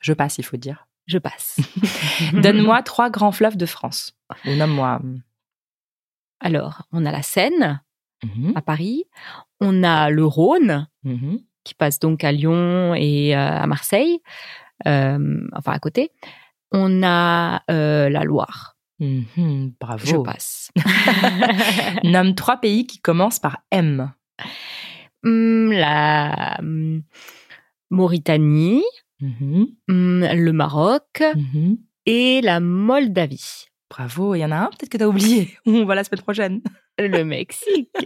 Je 0.01 0.13
passe, 0.13 0.37
il 0.37 0.45
faut 0.45 0.59
dire. 0.59 0.87
Je 1.07 1.17
passe. 1.17 1.57
Donne-moi 2.35 2.83
trois 2.83 3.09
grands 3.09 3.33
fleuves 3.33 3.57
de 3.57 3.65
France. 3.65 4.15
Ou 4.45 4.51
nomme-moi. 4.51 5.01
Alors, 6.41 6.83
on 6.93 7.05
a 7.07 7.13
la 7.13 7.23
Seine 7.23 7.81
Mhm, 8.25 8.53
à 8.55 8.63
Paris, 8.63 9.05
on 9.61 9.83
a 9.83 10.11
le 10.11 10.25
Rhône 10.25 10.89
mhm. 11.05 11.41
qui 11.65 11.75
passe 11.75 11.99
donc 11.99 12.25
à 12.25 12.33
Lyon 12.33 12.95
et 12.95 13.37
euh, 13.37 13.39
à 13.39 13.67
Marseille, 13.67 14.21
euh, 14.87 15.47
enfin 15.53 15.73
à 15.73 15.79
côté. 15.79 16.11
On 16.73 17.03
a 17.03 17.63
euh, 17.71 18.09
la 18.09 18.25
Loire. 18.25 18.77
Mhm, 19.01 19.75
bravo. 19.79 20.07
Je 20.07 20.17
passe. 20.17 20.71
Nomme 22.05 22.35
trois 22.35 22.57
pays 22.57 22.87
qui 22.87 23.01
commencent 23.01 23.39
par 23.39 23.59
M. 23.71 24.11
Hum, 25.25 25.73
la 25.73 26.57
hum, 26.59 27.03
Mauritanie, 27.91 28.85
hum, 29.23 29.69
le 29.89 30.51
Maroc 30.53 31.23
et 32.07 32.41
la 32.41 32.61
Moldavie. 32.61 33.67
Bravo. 33.91 34.35
Il 34.35 34.41
y 34.41 34.45
en 34.45 34.51
a 34.53 34.57
un 34.57 34.67
peut-être 34.67 34.89
que 34.91 34.99
tu 34.99 35.05
as 35.05 35.09
oublié. 35.09 35.57
On 35.67 35.85
va 35.85 35.95
la 35.95 36.05
semaine 36.05 36.23
prochaine. 36.23 36.61
Le 36.99 37.25
Mexique. 37.25 37.91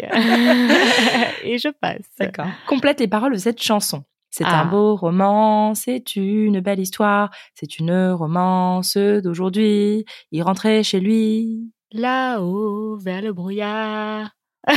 et 1.44 1.58
je 1.58 1.68
passe. 1.70 2.02
D'accord. 2.18 2.46
Complète 2.66 3.00
les 3.00 3.08
paroles 3.08 3.32
de 3.32 3.38
cette 3.38 3.62
chanson. 3.62 4.04
C'est 4.32 4.44
Ah. 4.46 4.60
un 4.62 4.64
beau 4.66 4.94
roman, 4.94 5.74
c'est 5.74 6.14
une 6.16 6.60
belle 6.60 6.78
histoire, 6.78 7.30
c'est 7.54 7.78
une 7.80 8.10
romance 8.12 8.96
d'aujourd'hui. 8.96 10.04
Il 10.30 10.42
rentrait 10.42 10.82
chez 10.84 11.00
lui. 11.00 11.72
Là-haut, 11.92 12.96
vers 12.98 13.22
le 13.22 13.32
brouillard. 13.32 14.30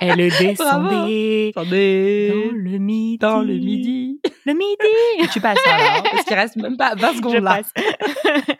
Elle 0.00 0.28
descendait 0.38 1.52
dans 1.54 1.62
le 1.64 2.78
midi. 2.78 3.18
Dans 3.18 3.42
le 3.42 3.54
midi. 3.54 4.20
Le 4.48 4.54
midi. 4.54 5.30
Tu 5.30 5.42
passes 5.42 5.58
alors, 5.66 6.02
parce 6.04 6.24
qu'il 6.24 6.34
reste 6.34 6.56
même 6.56 6.78
pas 6.78 6.94
20 6.94 7.16
secondes 7.18 7.34
Je 7.34 7.38
là. 7.38 7.56
passe. 7.62 7.70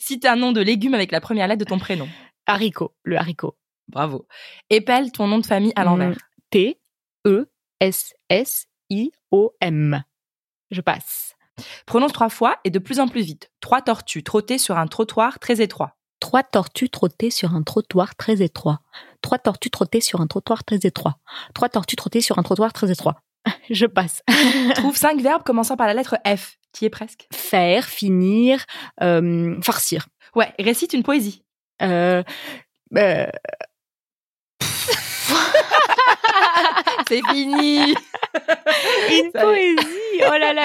Cite 0.00 0.24
un 0.24 0.34
nom 0.34 0.50
de 0.50 0.60
légume 0.60 0.94
avec 0.94 1.12
la 1.12 1.20
première 1.20 1.46
lettre 1.46 1.60
de 1.60 1.64
ton 1.64 1.78
prénom. 1.78 2.08
Haricot, 2.46 2.92
le 3.04 3.16
haricot. 3.16 3.56
Bravo. 3.86 4.26
Épelle 4.68 5.12
ton 5.12 5.28
nom 5.28 5.38
de 5.38 5.46
famille 5.46 5.72
à 5.76 5.84
l'envers. 5.84 6.10
Mm, 6.10 6.16
T 6.50 6.80
E 7.24 7.46
S 7.78 8.14
S 8.28 8.66
I 8.90 9.12
O 9.30 9.52
M. 9.60 10.02
Je 10.72 10.80
passe. 10.80 11.36
Prononce 11.86 12.12
trois 12.12 12.30
fois 12.30 12.58
et 12.64 12.70
de 12.70 12.80
plus 12.80 12.98
en 12.98 13.06
plus 13.06 13.22
vite. 13.22 13.52
Trois 13.60 13.80
tortues 13.80 14.24
trottées 14.24 14.58
sur 14.58 14.76
un 14.76 14.88
trottoir 14.88 15.38
très 15.38 15.60
étroit. 15.60 15.94
Trois 16.18 16.42
tortues 16.42 16.90
trottées 16.90 17.30
sur 17.30 17.52
un 17.54 17.62
trottoir 17.62 18.16
très 18.16 18.42
étroit. 18.42 18.80
Trois 19.22 19.38
tortues 19.38 19.70
trottées 19.70 20.00
sur 20.00 20.20
un 20.20 20.26
trottoir 20.26 20.64
très 20.64 20.78
étroit. 20.78 21.18
Trois 21.54 21.68
tortues 21.68 21.94
trottées 21.94 22.22
sur 22.22 22.40
un 22.40 22.42
trottoir 22.42 22.72
très 22.72 22.90
étroit. 22.90 23.22
Je 23.70 23.86
passe. 23.86 24.22
Trouve 24.74 24.96
cinq 24.96 25.20
verbes 25.20 25.42
commençant 25.42 25.76
par 25.76 25.86
la 25.86 25.94
lettre 25.94 26.18
F. 26.26 26.56
Qui 26.72 26.84
est 26.84 26.90
presque. 26.90 27.26
Faire, 27.32 27.86
finir, 27.86 28.64
euh, 29.02 29.60
farcir. 29.62 30.06
Ouais, 30.34 30.52
récite 30.58 30.92
une 30.92 31.02
poésie. 31.02 31.42
Euh, 31.82 32.22
euh, 32.96 33.26
C'est 37.08 37.22
fini. 37.32 37.78
une 39.10 39.30
Ça- 39.32 39.40
poésie. 39.40 39.76
Oh 40.20 40.36
là 40.38 40.52
là. 40.52 40.64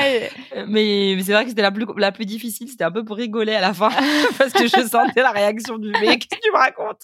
Mais, 0.67 1.13
mais 1.15 1.23
c'est 1.23 1.31
vrai 1.33 1.43
que 1.43 1.50
c'était 1.50 1.62
la 1.62 1.71
plus, 1.71 1.85
la 1.97 2.12
plus 2.12 2.25
difficile. 2.25 2.67
C'était 2.67 2.83
un 2.83 2.91
peu 2.91 3.05
pour 3.05 3.17
rigoler 3.17 3.53
à 3.53 3.62
la 3.62 3.73
fin. 3.73 3.89
parce 4.38 4.51
que 4.53 4.67
je 4.67 4.88
sentais 4.88 5.21
la 5.21 5.31
réaction 5.31 5.77
du 5.77 5.91
mec. 5.91 6.27
Qu'est-ce 6.27 6.39
que 6.39 6.43
tu 6.43 6.51
me 6.51 6.57
racontes 6.57 7.01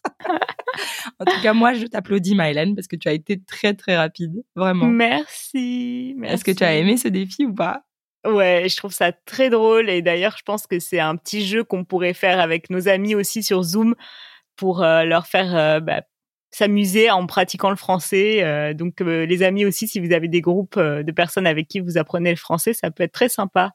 En 1.20 1.26
tout 1.26 1.42
cas, 1.42 1.54
moi, 1.54 1.74
je 1.74 1.86
t'applaudis, 1.86 2.36
Maëlène, 2.36 2.76
parce 2.76 2.88
que 2.88 2.96
tu 2.96 3.08
as 3.08 3.14
été 3.14 3.42
très, 3.42 3.74
très 3.74 3.98
rapide. 3.98 4.44
Vraiment. 4.56 4.86
Merci. 4.88 6.16
Est-ce 6.24 6.44
que 6.44 6.52
tu 6.52 6.64
as 6.64 6.76
aimé 6.76 6.98
ce 6.98 7.08
défi 7.08 7.46
ou 7.46 7.54
pas? 7.54 7.84
Ouais, 8.28 8.66
je 8.70 8.76
trouve 8.76 8.92
ça 8.92 9.14
très 9.14 9.50
drôle 9.50 9.90
et 9.90 10.02
d'ailleurs, 10.02 10.36
je 10.38 10.44
pense 10.44 10.68
que 10.68 10.80
c'est 10.80 11.00
un 11.00 11.16
petit 11.16 11.46
jeu 11.46 11.64
qu'on 11.64 11.86
pourrait 11.86 12.14
faire 12.14 12.42
avec 12.42 12.70
nos 12.70 12.90
amis 12.90 13.16
aussi 13.16 13.44
sur 13.44 13.64
Zoom 13.64 13.96
pour 14.58 14.84
euh, 14.84 15.06
leur 15.06 15.26
faire 15.26 15.56
euh, 15.56 15.80
bah, 15.80 16.02
s'amuser 16.52 17.12
en 17.12 17.26
pratiquant 17.28 17.70
le 17.70 17.76
français. 17.76 18.44
Euh, 18.44 18.74
donc, 18.74 19.02
euh, 19.02 19.26
les 19.26 19.44
amis 19.44 19.66
aussi, 19.66 19.88
si 19.88 20.00
vous 20.00 20.12
avez 20.12 20.28
des 20.28 20.42
groupes 20.42 20.78
euh, 20.78 21.04
de 21.04 21.12
personnes 21.12 21.48
avec 21.48 21.68
qui 21.68 21.80
vous 21.80 21.98
apprenez 21.98 22.30
le 22.32 22.36
français, 22.38 22.74
ça 22.74 22.92
peut 22.92 23.04
être 23.04 23.12
très 23.12 23.30
sympa 23.30 23.72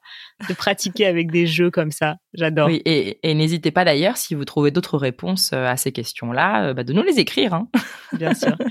de 0.47 0.53
pratiquer 0.53 1.05
avec 1.05 1.31
des 1.31 1.47
jeux 1.47 1.71
comme 1.71 1.91
ça. 1.91 2.15
J'adore. 2.33 2.67
Oui, 2.67 2.81
et, 2.85 3.19
et 3.23 3.33
n'hésitez 3.33 3.71
pas 3.71 3.85
d'ailleurs, 3.85 4.17
si 4.17 4.35
vous 4.35 4.45
trouvez 4.45 4.71
d'autres 4.71 4.97
réponses 4.97 5.53
à 5.53 5.77
ces 5.77 5.91
questions-là, 5.91 6.67
euh, 6.67 6.73
bah, 6.73 6.83
de 6.83 6.93
nous 6.93 7.03
les 7.03 7.19
écrire. 7.19 7.53
Hein. 7.53 7.67
Bien 8.13 8.33
sûr. 8.33 8.55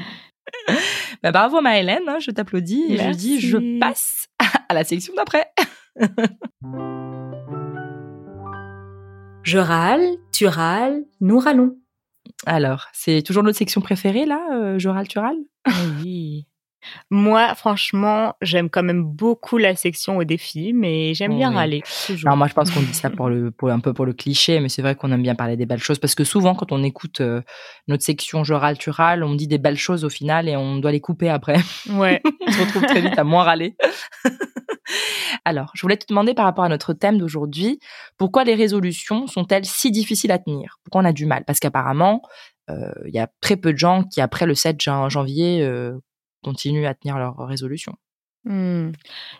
Bah, 1.22 1.32
bravo 1.32 1.62
Maëlène, 1.62 2.06
hein, 2.06 2.18
je 2.20 2.30
t'applaudis 2.30 2.84
et 2.90 2.96
je 2.98 3.02
Merci. 3.02 3.18
dis 3.18 3.40
je 3.40 3.78
passe 3.80 4.28
à 4.68 4.74
la 4.74 4.84
section 4.84 5.14
d'après. 5.14 5.46
Je 9.42 9.58
râle, 9.58 10.06
tu 10.32 10.46
râles, 10.46 11.02
nous 11.20 11.38
râlons. 11.38 11.76
Alors, 12.46 12.86
c'est 12.92 13.22
toujours 13.22 13.42
notre 13.42 13.58
section 13.58 13.80
préférée 13.80 14.26
là, 14.26 14.40
euh, 14.52 14.78
tu 15.08 15.18
râles 15.18 15.36
Oui. 16.02 16.46
Moi, 17.10 17.54
franchement, 17.54 18.34
j'aime 18.42 18.68
quand 18.68 18.82
même 18.82 19.04
beaucoup 19.04 19.58
la 19.58 19.74
section 19.74 20.18
au 20.18 20.24
défi, 20.24 20.72
mais 20.74 21.14
j'aime 21.14 21.34
bien 21.36 21.50
Oui. 21.50 21.56
râler. 21.56 21.82
Toujours. 22.06 22.28
Alors 22.28 22.36
moi 22.36 22.46
je 22.46 22.52
pense 22.54 22.70
qu'on 22.70 22.80
dit 22.80 22.92
ça 22.92 23.08
pour 23.16 23.28
le 23.28 23.50
pour 23.50 23.70
un 23.70 23.80
peu 23.80 23.94
pour 23.94 24.04
le 24.06 24.12
cliché, 24.12 24.60
mais 24.60 24.68
c'est 24.68 24.82
vrai 24.82 24.94
qu'on 24.94 25.10
aime 25.12 25.22
bien 25.22 25.34
parler 25.34 25.56
des 25.56 25.66
belles 25.66 25.82
choses 25.82 25.98
parce 25.98 26.14
que 26.14 26.24
souvent 26.24 26.54
quand 26.54 26.72
on 26.72 26.82
écoute 26.82 27.20
euh, 27.20 27.40
notre 27.88 28.02
section 28.02 28.44
je 28.44 28.54
râle, 28.54 28.78
tu 28.78 28.90
râles, 28.90 29.24
on 29.24 29.34
dit 29.34 29.48
des 29.48 29.58
belles 29.58 29.78
choses 29.78 30.04
au 30.04 30.10
final 30.10 30.48
et 30.48 30.56
on 30.56 30.76
doit 30.76 30.92
les 30.92 31.00
couper 31.00 31.30
après. 31.30 31.56
Ouais. 31.90 32.20
on 32.46 32.52
se 32.52 32.60
retrouve 32.60 32.82
très 32.82 33.00
vite 33.00 33.18
à 33.18 33.24
moins 33.24 33.44
râler. 33.44 33.76
Alors, 35.44 35.70
je 35.74 35.82
voulais 35.82 35.96
te 35.96 36.06
demander 36.06 36.34
par 36.34 36.44
rapport 36.44 36.64
à 36.64 36.68
notre 36.68 36.92
thème 36.92 37.18
d'aujourd'hui, 37.18 37.78
pourquoi 38.16 38.44
les 38.44 38.54
résolutions 38.54 39.26
sont-elles 39.26 39.64
si 39.64 39.90
difficiles 39.90 40.32
à 40.32 40.38
tenir? 40.38 40.78
Pourquoi 40.84 41.02
on 41.02 41.04
a 41.04 41.12
du 41.12 41.26
mal? 41.26 41.44
Parce 41.44 41.60
qu'apparemment, 41.60 42.22
euh, 42.70 42.92
il 43.06 43.14
y 43.14 43.18
a 43.18 43.28
très 43.40 43.56
peu 43.56 43.72
de 43.72 43.78
gens 43.78 44.04
qui, 44.04 44.20
après 44.20 44.46
le 44.46 44.54
7 44.54 44.80
jan- 44.80 45.08
janvier, 45.08 45.62
euh, 45.62 45.98
continuent 46.42 46.86
à 46.86 46.94
tenir 46.94 47.18
leurs 47.18 47.36
résolutions. 47.38 47.94
Hmm. 48.44 48.90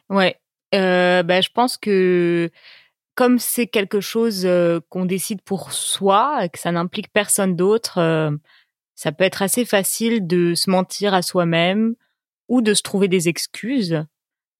Ouais. 0.09 0.37
Euh, 0.75 1.23
bah, 1.23 1.41
je 1.41 1.51
pense 1.55 1.77
que 1.77 2.51
comme 3.15 3.39
c'est 3.39 3.67
quelque 3.69 4.01
chose 4.01 4.49
qu'on 4.89 5.05
décide 5.05 5.41
pour 5.43 5.73
soi, 5.73 6.45
et 6.45 6.49
que 6.49 6.59
ça 6.59 6.73
n'implique 6.73 7.13
personne 7.13 7.55
d'autre, 7.55 8.01
ça 8.97 9.13
peut 9.13 9.25
être 9.25 9.43
assez 9.43 9.65
facile 9.65 10.27
de 10.27 10.55
se 10.55 10.69
mentir 10.69 11.15
à 11.15 11.23
soi-même 11.23 11.95
ou 12.49 12.61
de 12.61 12.75
se 12.75 12.83
trouver 12.83 13.07
des 13.07 13.29
excuses. 13.29 14.05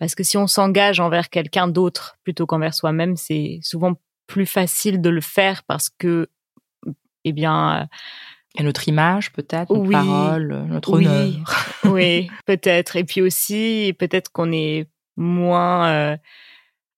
Parce 0.05 0.15
que 0.15 0.23
si 0.23 0.37
on 0.37 0.47
s'engage 0.47 1.01
envers 1.01 1.31
quelqu'un 1.31 1.67
d'autre 1.67 2.19
plutôt 2.25 2.45
qu'envers 2.45 2.75
soi-même, 2.75 3.17
c'est 3.17 3.59
souvent 3.63 3.95
plus 4.27 4.45
facile 4.45 5.01
de 5.01 5.09
le 5.09 5.23
faire 5.23 5.63
parce 5.65 5.89
que, 5.89 6.29
eh 7.25 7.33
bien, 7.33 7.89
et 8.59 8.63
notre 8.63 8.87
image, 8.87 9.33
peut-être, 9.33 9.71
notre 9.71 9.87
Oui. 9.87 9.95
parole, 9.95 10.67
notre 10.69 10.93
Oui. 10.93 11.07
honneur. 11.07 11.67
oui, 11.85 12.29
peut-être. 12.45 12.97
Et 12.97 13.05
puis 13.05 13.23
aussi, 13.23 13.95
peut-être 13.99 14.31
qu'on 14.31 14.53
est 14.53 14.91
moins 15.17 15.89
euh, 15.89 16.17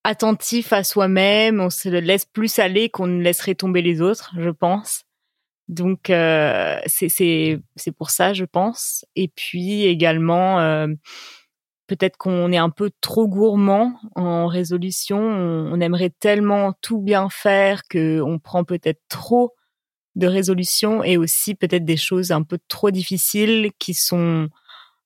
attentif 0.02 0.72
à 0.72 0.82
soi-même, 0.82 1.60
on 1.60 1.70
se 1.70 1.88
laisse 1.88 2.24
plus 2.24 2.58
aller 2.58 2.88
qu'on 2.88 3.06
ne 3.06 3.22
laisserait 3.22 3.54
tomber 3.54 3.82
les 3.82 4.00
autres, 4.00 4.32
je 4.36 4.50
pense. 4.50 5.04
Donc 5.68 6.10
euh, 6.10 6.80
c'est 6.86 7.60
pour 7.96 8.10
ça, 8.10 8.32
je 8.32 8.44
pense. 8.44 9.04
Et 9.14 9.28
puis 9.28 9.84
également, 9.84 10.58
euh, 10.58 10.88
peut-être 11.86 12.16
qu'on 12.16 12.52
est 12.52 12.56
un 12.58 12.70
peu 12.70 12.90
trop 13.00 13.28
gourmand 13.28 13.94
en 14.14 14.46
résolution. 14.46 15.18
On, 15.18 15.72
on 15.72 15.80
aimerait 15.80 16.12
tellement 16.18 16.72
tout 16.80 16.98
bien 17.00 17.28
faire 17.28 17.82
que 17.88 18.20
on 18.20 18.38
prend 18.38 18.64
peut-être 18.64 19.00
trop 19.08 19.54
de 20.14 20.26
résolutions 20.26 21.04
et 21.04 21.16
aussi 21.16 21.54
peut-être 21.54 21.84
des 21.84 21.96
choses 21.98 22.32
un 22.32 22.42
peu 22.42 22.58
trop 22.68 22.90
difficiles 22.90 23.70
qui 23.78 23.92
sont 23.94 24.48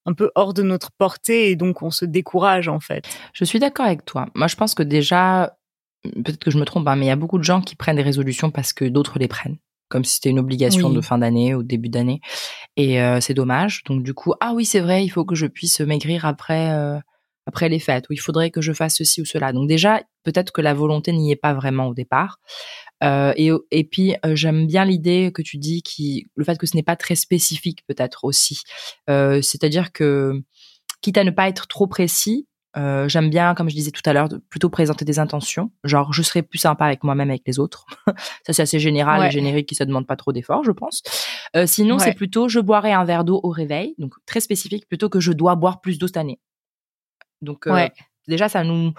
un 0.06 0.14
peu 0.14 0.30
hors 0.34 0.54
de 0.54 0.62
notre 0.62 0.90
portée 0.92 1.50
et 1.50 1.56
donc 1.56 1.82
on 1.82 1.90
se 1.90 2.04
décourage 2.04 2.68
en 2.68 2.80
fait. 2.80 3.04
Je 3.34 3.44
suis 3.44 3.58
d'accord 3.58 3.86
avec 3.86 4.04
toi. 4.04 4.26
Moi, 4.34 4.46
je 4.46 4.56
pense 4.56 4.74
que 4.74 4.82
déjà, 4.82 5.56
peut-être 6.04 6.38
que 6.38 6.50
je 6.50 6.58
me 6.58 6.64
trompe, 6.64 6.86
hein, 6.88 6.96
mais 6.96 7.06
il 7.06 7.08
y 7.08 7.12
a 7.12 7.16
beaucoup 7.16 7.38
de 7.38 7.44
gens 7.44 7.60
qui 7.60 7.76
prennent 7.76 7.96
des 7.96 8.02
résolutions 8.02 8.50
parce 8.50 8.72
que 8.72 8.84
d'autres 8.86 9.18
les 9.18 9.28
prennent, 9.28 9.58
comme 9.88 10.04
si 10.04 10.14
c'était 10.14 10.30
une 10.30 10.38
obligation 10.38 10.88
Oui. 10.88 10.94
de 10.94 11.00
fin 11.00 11.18
d'année 11.18 11.54
ou 11.54 11.62
début 11.62 11.88
d'année. 11.90 12.20
Et 12.76 13.02
euh, 13.02 13.20
c'est 13.20 13.34
dommage. 13.34 13.82
Donc 13.84 14.02
du 14.02 14.14
coup, 14.14 14.32
ah 14.40 14.52
oui, 14.54 14.64
c'est 14.64 14.80
vrai, 14.80 15.04
il 15.04 15.08
faut 15.10 15.24
que 15.24 15.34
je 15.34 15.46
puisse 15.46 15.80
maigrir 15.80 16.24
après 16.24 16.70
euh, 16.72 16.98
après 17.46 17.68
les 17.68 17.80
fêtes, 17.80 18.08
ou 18.08 18.12
il 18.12 18.20
faudrait 18.20 18.50
que 18.50 18.60
je 18.60 18.72
fasse 18.72 18.96
ceci 18.96 19.20
ou 19.20 19.24
cela. 19.24 19.52
Donc 19.52 19.68
déjà, 19.68 20.02
peut-être 20.22 20.52
que 20.52 20.60
la 20.60 20.74
volonté 20.74 21.12
n'y 21.12 21.32
est 21.32 21.36
pas 21.36 21.54
vraiment 21.54 21.86
au 21.88 21.94
départ. 21.94 22.38
Euh, 23.02 23.32
et, 23.36 23.50
et 23.70 23.84
puis 23.84 24.14
euh, 24.26 24.36
j'aime 24.36 24.66
bien 24.66 24.84
l'idée 24.84 25.32
que 25.34 25.42
tu 25.42 25.56
dis 25.56 25.82
qui 25.82 26.26
le 26.36 26.44
fait 26.44 26.58
que 26.58 26.66
ce 26.66 26.76
n'est 26.76 26.82
pas 26.82 26.96
très 26.96 27.14
spécifique 27.16 27.80
peut-être 27.86 28.24
aussi 28.24 28.60
Euh, 29.08 29.40
c'est-à-dire 29.42 29.90
que 29.92 30.42
quitte 31.00 31.16
à 31.18 31.24
ne 31.24 31.30
pas 31.30 31.48
être 31.48 31.66
trop 31.66 31.86
précis 31.86 32.46
euh, 32.76 33.08
j'aime 33.08 33.30
bien 33.30 33.54
comme 33.54 33.68
je 33.68 33.74
disais 33.74 33.90
tout 33.90 34.02
à 34.04 34.12
l'heure 34.12 34.28
plutôt 34.48 34.70
présenter 34.70 35.04
des 35.04 35.18
intentions. 35.18 35.72
Genre 35.84 36.12
je 36.12 36.22
serai 36.22 36.42
plus 36.42 36.58
sympa 36.58 36.84
avec 36.86 37.02
moi-même 37.04 37.30
avec 37.30 37.42
les 37.46 37.58
autres. 37.58 37.86
Ça 38.46 38.52
c'est 38.52 38.62
assez 38.62 38.78
général 38.78 39.20
Ouais. 39.20 39.28
et 39.28 39.30
générique 39.30 39.68
qui 39.68 39.74
ça 39.74 39.84
demande 39.84 40.06
pas 40.06 40.16
trop 40.16 40.32
d'efforts 40.32 40.62
je 40.64 40.70
pense. 40.72 41.02
Euh, 41.56 41.66
sinon 41.66 41.96
Ouais. 41.96 42.04
c'est 42.04 42.14
plutôt 42.14 42.48
je 42.48 42.60
boirai 42.60 42.92
un 42.92 43.04
verre 43.04 43.24
d'eau 43.24 43.40
au 43.42 43.50
réveil. 43.50 43.94
Donc 43.98 44.14
très 44.26 44.40
spécifique 44.40 44.86
plutôt 44.88 45.08
que 45.08 45.18
je 45.20 45.32
dois 45.32 45.56
boire 45.56 45.80
plus 45.80 45.98
d'eau 45.98 46.06
cette 46.06 46.16
année. 46.16 46.38
Donc 47.42 47.66
euh, 47.66 47.72
Ouais. 47.74 47.90
déjà 48.28 48.48
ça 48.48 48.62
nous 48.64 48.92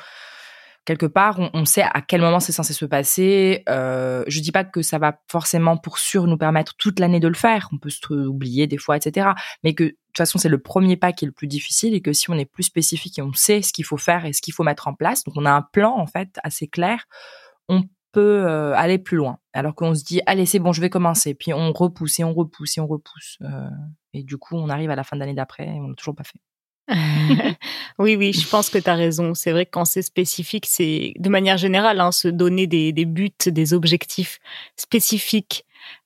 quelque 0.83 1.05
part 1.05 1.39
on, 1.39 1.49
on 1.53 1.63
sait 1.65 1.83
à 1.83 2.01
quel 2.01 2.21
moment 2.21 2.39
c'est 2.39 2.51
censé 2.51 2.73
se 2.73 2.85
passer. 2.85 3.63
Euh, 3.69 4.23
je 4.27 4.39
dis 4.41 4.51
pas 4.51 4.63
que 4.63 4.81
ça 4.81 4.97
va 4.97 5.19
forcément 5.29 5.77
pour 5.77 5.97
sûr 5.99 6.25
nous 6.27 6.37
permettre 6.37 6.75
toute 6.75 6.99
l'année 6.99 7.19
de 7.19 7.27
le 7.27 7.35
faire. 7.35 7.69
On 7.71 7.77
peut 7.77 7.89
se 7.91 7.99
oublier 8.13 8.67
des 8.67 8.77
fois 8.77 8.97
etc 8.97 9.29
mais 9.63 9.73
que 9.75 9.93
toute 10.11 10.17
façon 10.17 10.37
c'est 10.37 10.49
le 10.49 10.59
premier 10.59 10.97
pas 10.97 11.13
qui 11.13 11.25
est 11.25 11.27
le 11.27 11.31
plus 11.31 11.47
difficile 11.47 11.93
et 11.93 12.01
que 12.01 12.13
si 12.13 12.29
on 12.29 12.37
est 12.37 12.45
plus 12.45 12.63
spécifique 12.63 13.19
et 13.19 13.21
on 13.21 13.33
sait 13.33 13.61
ce 13.61 13.73
qu'il 13.73 13.85
faut 13.85 13.97
faire 13.97 14.25
et 14.25 14.33
ce 14.33 14.41
qu'il 14.41 14.53
faut 14.53 14.63
mettre 14.63 14.87
en 14.87 14.93
place 14.93 15.23
donc 15.23 15.35
on 15.37 15.45
a 15.45 15.51
un 15.51 15.61
plan 15.61 15.97
en 15.97 16.07
fait 16.07 16.37
assez 16.43 16.67
clair 16.67 17.07
on 17.69 17.83
peut 18.11 18.45
euh, 18.45 18.73
aller 18.75 18.97
plus 18.97 19.17
loin. 19.17 19.39
Alors 19.53 19.75
qu'on 19.75 19.95
se 19.95 20.03
dit 20.03 20.21
allez 20.25 20.45
c'est 20.45 20.59
bon 20.59 20.71
je 20.71 20.81
vais 20.81 20.89
commencer. 20.89 21.33
Puis 21.33 21.53
on 21.53 21.71
repousse 21.71 22.19
et 22.19 22.23
on 22.23 22.33
repousse 22.33 22.77
et 22.77 22.81
on 22.81 22.87
repousse 22.87 23.37
euh, 23.41 23.69
et 24.13 24.23
du 24.23 24.37
coup 24.37 24.55
on 24.57 24.69
arrive 24.69 24.89
à 24.89 24.95
la 24.95 25.03
fin 25.03 25.15
de 25.15 25.21
l'année 25.21 25.33
d'après 25.33 25.67
et 25.67 25.79
on 25.79 25.87
l'a 25.87 25.95
toujours 25.95 26.15
pas 26.15 26.23
fait. 26.23 26.39
Oui, 27.99 28.15
oui, 28.15 28.33
je 28.33 28.47
pense 28.47 28.69
que 28.69 28.79
tu 28.79 28.89
as 28.89 28.95
raison. 28.95 29.35
C'est 29.35 29.51
vrai 29.51 29.65
que 29.65 29.71
quand 29.71 29.85
c'est 29.85 30.01
spécifique, 30.01 30.65
c'est 30.65 31.13
de 31.19 31.29
manière 31.29 31.57
générale, 31.57 31.99
hein, 31.99 32.11
se 32.11 32.27
donner 32.27 32.65
des, 32.65 32.93
des 32.93 33.05
buts, 33.05 33.29
des 33.45 33.73
objectifs 33.73 34.39
spécifiques, 34.75 35.65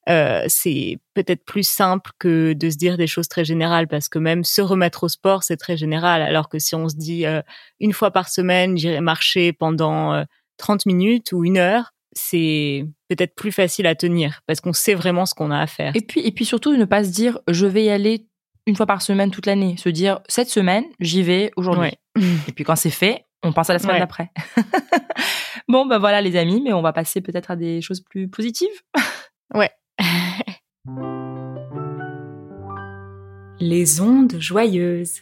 euh, 0.10 0.44
c'est 0.48 1.00
peut-être 1.14 1.44
plus 1.46 1.68
simple 1.68 2.12
que 2.20 2.54
de 2.54 2.70
se 2.70 2.78
dire 2.78 2.98
des 2.98 3.08
choses 3.08 3.28
très 3.28 3.46
générales 3.46 3.88
parce 3.88 4.10
que 4.10 4.20
même 4.20 4.44
se 4.44 4.62
remettre 4.62 5.04
au 5.04 5.10
sport, 5.10 5.44
c'est 5.44 5.58
très 5.58 5.78
général. 5.78 6.22
Alors 6.22 6.50
que 6.50 6.60
si 6.60 6.76
on 6.76 6.88
se 6.90 6.96
dit 6.96 7.26
euh, 7.26 7.42
une 7.80 7.94
fois 7.94 8.12
par 8.12 8.30
semaine, 8.30 8.78
j'irai 8.78 9.02
marcher 9.02 9.54
pendant 9.54 10.14
euh, 10.14 10.24
30 10.58 10.86
minutes 10.86 11.32
ou 11.32 11.44
une 11.44 11.58
heure, 11.58 11.92
c'est 12.14 12.86
peut-être 13.10 13.36
plus 13.36 13.52
facile 13.52 13.88
à 13.88 13.96
tenir 13.96 14.42
parce 14.48 14.62
qu'on 14.62 14.74
sait 14.74 14.94
vraiment 14.94 15.26
ce 15.26 15.34
qu'on 15.34 15.52
a 15.52 15.60
à 15.60 15.68
faire. 15.68 15.92
Et 15.96 16.02
puis, 16.02 16.22
et 16.22 16.32
puis 16.32 16.46
surtout, 16.46 16.76
ne 16.76 16.86
pas 16.86 17.04
se 17.04 17.10
dire, 17.10 17.40
je 17.50 17.66
vais 17.66 17.84
y 17.86 17.90
aller 17.90 18.28
une 18.68 18.76
fois 18.76 18.86
par 18.86 19.02
semaine 19.02 19.32
toute 19.32 19.46
l'année. 19.46 19.76
Se 19.78 19.90
dire, 19.90 20.22
cette 20.28 20.50
semaine, 20.50 20.86
j'y 21.00 21.24
vais 21.24 21.52
aujourd'hui. 21.56 21.92
Ouais. 22.16 22.24
Et 22.48 22.52
puis 22.52 22.64
quand 22.64 22.76
c'est 22.76 22.90
fait, 22.90 23.26
on 23.44 23.54
pense 23.54 23.70
à 23.70 23.74
la 23.74 23.80
semaine 23.80 23.96
Ouais. 23.96 24.00
d'après. 24.00 24.32
bon, 25.68 25.86
ben 25.86 26.00
voilà 26.00 26.22
les 26.22 26.36
amis, 26.36 26.62
mais 26.64 26.74
on 26.74 26.82
va 26.82 26.94
passer 26.94 27.22
peut-être 27.22 27.52
à 27.52 27.56
des 27.56 27.82
choses 27.82 28.02
plus 28.02 28.28
positives. 28.28 28.68
Ouais. 29.54 29.70
Les 33.60 34.02
ondes 34.02 34.36
joyeuses. 34.40 35.22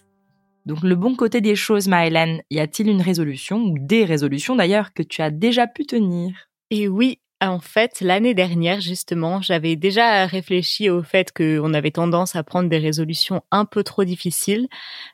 Donc 0.66 0.82
le 0.82 0.96
bon 0.96 1.16
côté 1.16 1.42
des 1.42 1.56
choses, 1.56 1.88
Maëlène, 1.88 2.42
y 2.50 2.60
a-t-il 2.60 2.90
une 2.90 3.02
résolution, 3.02 3.58
ou 3.58 3.78
des 3.80 4.06
résolutions 4.06 4.56
d'ailleurs, 4.56 4.94
que 4.94 5.04
tu 5.04 5.22
as 5.22 5.30
déjà 5.30 5.68
pu 5.68 5.86
tenir? 5.86 6.34
Et 6.70 6.88
oui, 6.88 7.20
en 7.42 7.60
fait, 7.60 8.00
l'année 8.00 8.34
dernière, 8.34 8.80
justement, 8.80 9.42
j'avais 9.42 9.76
déjà 9.76 10.26
réfléchi 10.26 10.90
au 10.90 11.04
fait 11.04 11.34
qu'on 11.34 11.74
avait 11.74 11.92
tendance 11.92 12.36
à 12.38 12.44
prendre 12.44 12.70
des 12.70 12.78
résolutions 12.78 13.42
un 13.52 13.66
peu 13.66 13.84
trop 13.84 14.06
difficiles. 14.06 14.68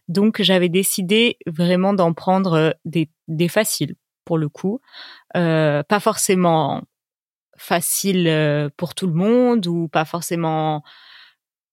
Donc, 0.07 0.41
j'avais 0.41 0.69
décidé 0.69 1.37
vraiment 1.47 1.93
d'en 1.93 2.13
prendre 2.13 2.53
euh, 2.53 2.69
des, 2.85 3.09
des 3.27 3.47
faciles, 3.47 3.95
pour 4.25 4.37
le 4.37 4.47
coup. 4.47 4.79
Euh, 5.35 5.81
pas 5.81 5.99
forcément 5.99 6.83
faciles 7.59 8.27
euh, 8.27 8.69
pour 8.77 8.95
tout 8.95 9.07
le 9.07 9.13
monde 9.13 9.67
ou 9.67 9.87
pas 9.87 10.05
forcément 10.05 10.83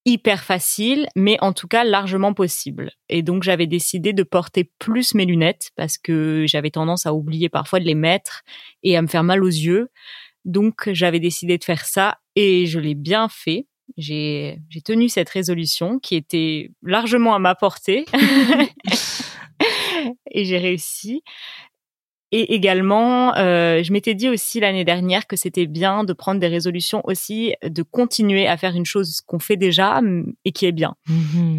hyper 0.04 0.44
facile, 0.44 1.08
mais 1.16 1.36
en 1.40 1.52
tout 1.52 1.66
cas 1.66 1.82
largement 1.82 2.32
possible. 2.32 2.92
Et 3.08 3.22
donc 3.22 3.42
j'avais 3.42 3.66
décidé 3.66 4.12
de 4.12 4.22
porter 4.22 4.70
plus 4.78 5.14
mes 5.14 5.24
lunettes 5.24 5.72
parce 5.74 5.98
que 5.98 6.44
j'avais 6.46 6.70
tendance 6.70 7.06
à 7.06 7.12
oublier 7.12 7.48
parfois 7.48 7.80
de 7.80 7.84
les 7.84 7.96
mettre 7.96 8.42
et 8.84 8.96
à 8.96 9.02
me 9.02 9.08
faire 9.08 9.24
mal 9.24 9.42
aux 9.42 9.48
yeux. 9.48 9.88
Donc 10.44 10.88
j'avais 10.92 11.18
décidé 11.18 11.58
de 11.58 11.64
faire 11.64 11.84
ça 11.84 12.18
et 12.36 12.66
je 12.66 12.78
l'ai 12.78 12.94
bien 12.94 13.28
fait. 13.28 13.66
J'ai 13.96 14.58
tenu 14.84 15.08
cette 15.08 15.28
résolution 15.28 15.98
qui 15.98 16.14
était 16.14 16.70
largement 16.82 17.34
à 17.34 17.40
ma 17.40 17.56
portée 17.56 18.04
et 20.30 20.44
j'ai 20.44 20.58
réussi. 20.58 21.22
Et 22.32 22.54
également, 22.54 23.36
euh, 23.36 23.82
je 23.84 23.92
m'étais 23.92 24.14
dit 24.14 24.28
aussi 24.28 24.58
l'année 24.58 24.84
dernière 24.84 25.26
que 25.28 25.36
c'était 25.36 25.66
bien 25.66 26.02
de 26.02 26.12
prendre 26.12 26.40
des 26.40 26.48
résolutions 26.48 27.00
aussi, 27.04 27.54
de 27.64 27.82
continuer 27.82 28.48
à 28.48 28.56
faire 28.56 28.74
une 28.74 28.84
chose 28.84 29.20
qu'on 29.20 29.38
fait 29.38 29.56
déjà 29.56 30.00
et 30.44 30.52
qui 30.52 30.66
est 30.66 30.72
bien, 30.72 30.96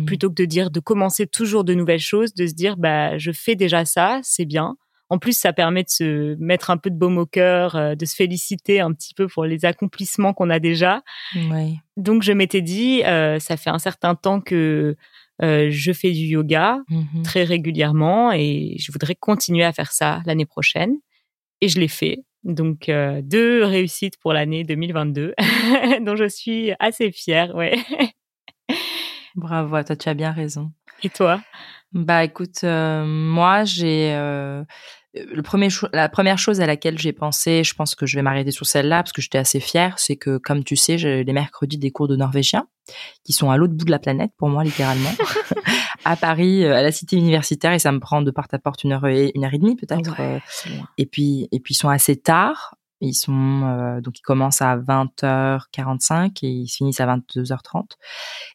plutôt 0.06 0.30
que 0.30 0.36
de 0.36 0.45
dire 0.45 0.69
de 0.69 0.82
commencer 0.82 1.25
toujours 1.25 1.63
de 1.63 1.73
nouvelles 1.73 1.99
choses, 1.99 2.34
de 2.34 2.45
se 2.45 2.53
dire 2.53 2.75
bah 2.75 3.17
je 3.17 3.32
fais 3.32 3.56
déjà 3.56 3.86
ça, 3.86 4.19
c'est 4.23 4.45
bien. 4.45 4.75
En 5.10 5.19
plus, 5.19 5.38
ça 5.38 5.53
permet 5.53 5.84
de 5.84 5.89
se 5.89 6.36
mettre 6.36 6.69
un 6.69 6.77
peu 6.77 6.89
de 6.89 6.97
baume 6.97 7.17
au 7.17 7.25
cœur, 7.25 7.75
euh, 7.75 7.95
de 7.95 8.06
se 8.06 8.13
féliciter 8.13 8.82
un 8.82 8.91
petit 8.91 9.13
peu 9.13 9.27
pour 9.27 9.45
les 9.45 9.63
accomplissements 9.63 10.34
qu'on 10.34 10.49
a 10.49 10.60
déjà. 10.60 11.01
Donc 11.95 12.23
je 12.23 12.34
m'étais 12.34 12.62
dit, 12.62 13.03
euh, 13.06 13.39
ça 13.39 13.56
fait 13.56 13.69
un 13.69 13.80
certain 13.80 14.15
temps 14.15 14.41
que 14.41 14.97
euh, 15.43 15.67
je 15.71 15.91
fais 15.91 16.12
du 16.12 16.26
yoga 16.26 16.80
Mhm. 16.89 17.23
très 17.23 17.43
régulièrement 17.43 18.32
et 18.32 18.76
je 18.80 18.91
voudrais 18.91 19.15
continuer 19.15 19.63
à 19.63 19.73
faire 19.73 19.91
ça 19.91 20.21
l'année 20.26 20.45
prochaine. 20.45 20.95
Et 21.62 21.67
je 21.69 21.80
l'ai 21.80 21.88
fait. 21.88 22.19
Donc 22.43 22.88
euh, 22.89 23.21
deux 23.23 23.63
réussites 23.63 24.17
pour 24.19 24.32
l'année 24.34 24.63
2022, 24.63 25.34
dont 26.06 26.15
je 26.15 26.28
suis 26.30 26.71
assez 26.80 27.12
fière. 27.12 27.56
Ouais. 27.56 27.76
Bravo, 29.36 29.82
toi 29.84 29.95
tu 29.95 30.10
as 30.10 30.13
bien 30.13 30.32
raison. 30.32 30.71
Et 31.04 31.10
toi? 31.10 31.41
Bah 31.93 32.23
écoute, 32.23 32.63
euh, 32.63 33.06
moi 33.06 33.63
j'ai 33.63 34.13
euh, 34.13 34.63
le 35.32 35.41
premier 35.41 35.69
cho- 35.69 35.88
la 35.93 36.10
première 36.10 36.38
chose 36.38 36.62
à 36.62 36.65
laquelle 36.65 36.97
j'ai 36.97 37.13
pensé, 37.13 37.63
je 37.63 37.73
pense 37.73 37.95
que 37.95 38.06
je 38.06 38.15
vais 38.15 38.21
m'arrêter 38.21 38.51
sur 38.51 38.65
celle-là 38.65 39.03
parce 39.03 39.12
que 39.12 39.21
j'étais 39.21 39.38
assez 39.38 39.60
fière, 39.60 39.97
c'est 39.99 40.15
que 40.15 40.38
comme 40.38 40.63
tu 40.63 40.75
sais, 40.75 40.97
j'ai 40.97 41.23
les 41.23 41.34
mercredis 41.34 41.77
des 41.77 41.91
cours 41.91 42.08
de 42.08 42.15
norvégien 42.15 42.67
qui 43.23 43.34
sont 43.34 43.51
à 43.51 43.58
l'autre 43.58 43.73
bout 43.73 43.86
de 43.86 43.91
la 43.91 43.99
planète 43.99 44.32
pour 44.38 44.47
moi 44.49 44.63
littéralement, 44.63 45.12
à 46.06 46.15
Paris, 46.15 46.63
euh, 46.63 46.75
à 46.75 46.82
la 46.82 46.91
cité 46.91 47.15
universitaire 47.17 47.73
et 47.73 47.80
ça 47.80 47.91
me 47.91 47.99
prend 47.99 48.21
de 48.21 48.32
porte 48.32 48.53
à 48.53 48.60
porte 48.60 48.84
une 48.84 48.93
heure 48.93 49.06
et 49.08 49.32
une 49.36 49.43
heure 49.45 49.53
et 49.53 49.58
demie 49.58 49.75
peut-être. 49.75 50.12
Ouais, 50.19 50.36
euh, 50.36 50.39
et 50.97 51.06
puis 51.06 51.47
et 51.51 51.60
puis 51.60 51.73
ils 51.73 51.77
sont 51.77 51.89
assez 51.89 52.15
tard. 52.15 52.75
Ils 52.99 53.13
sont 53.13 53.62
euh, 53.63 54.01
donc 54.01 54.17
ils 54.17 54.23
commencent 54.23 54.62
à 54.62 54.75
20h45 54.75 56.39
et 56.43 56.47
ils 56.47 56.67
se 56.67 56.77
finissent 56.77 56.99
à 56.99 57.06
22h30 57.06 57.84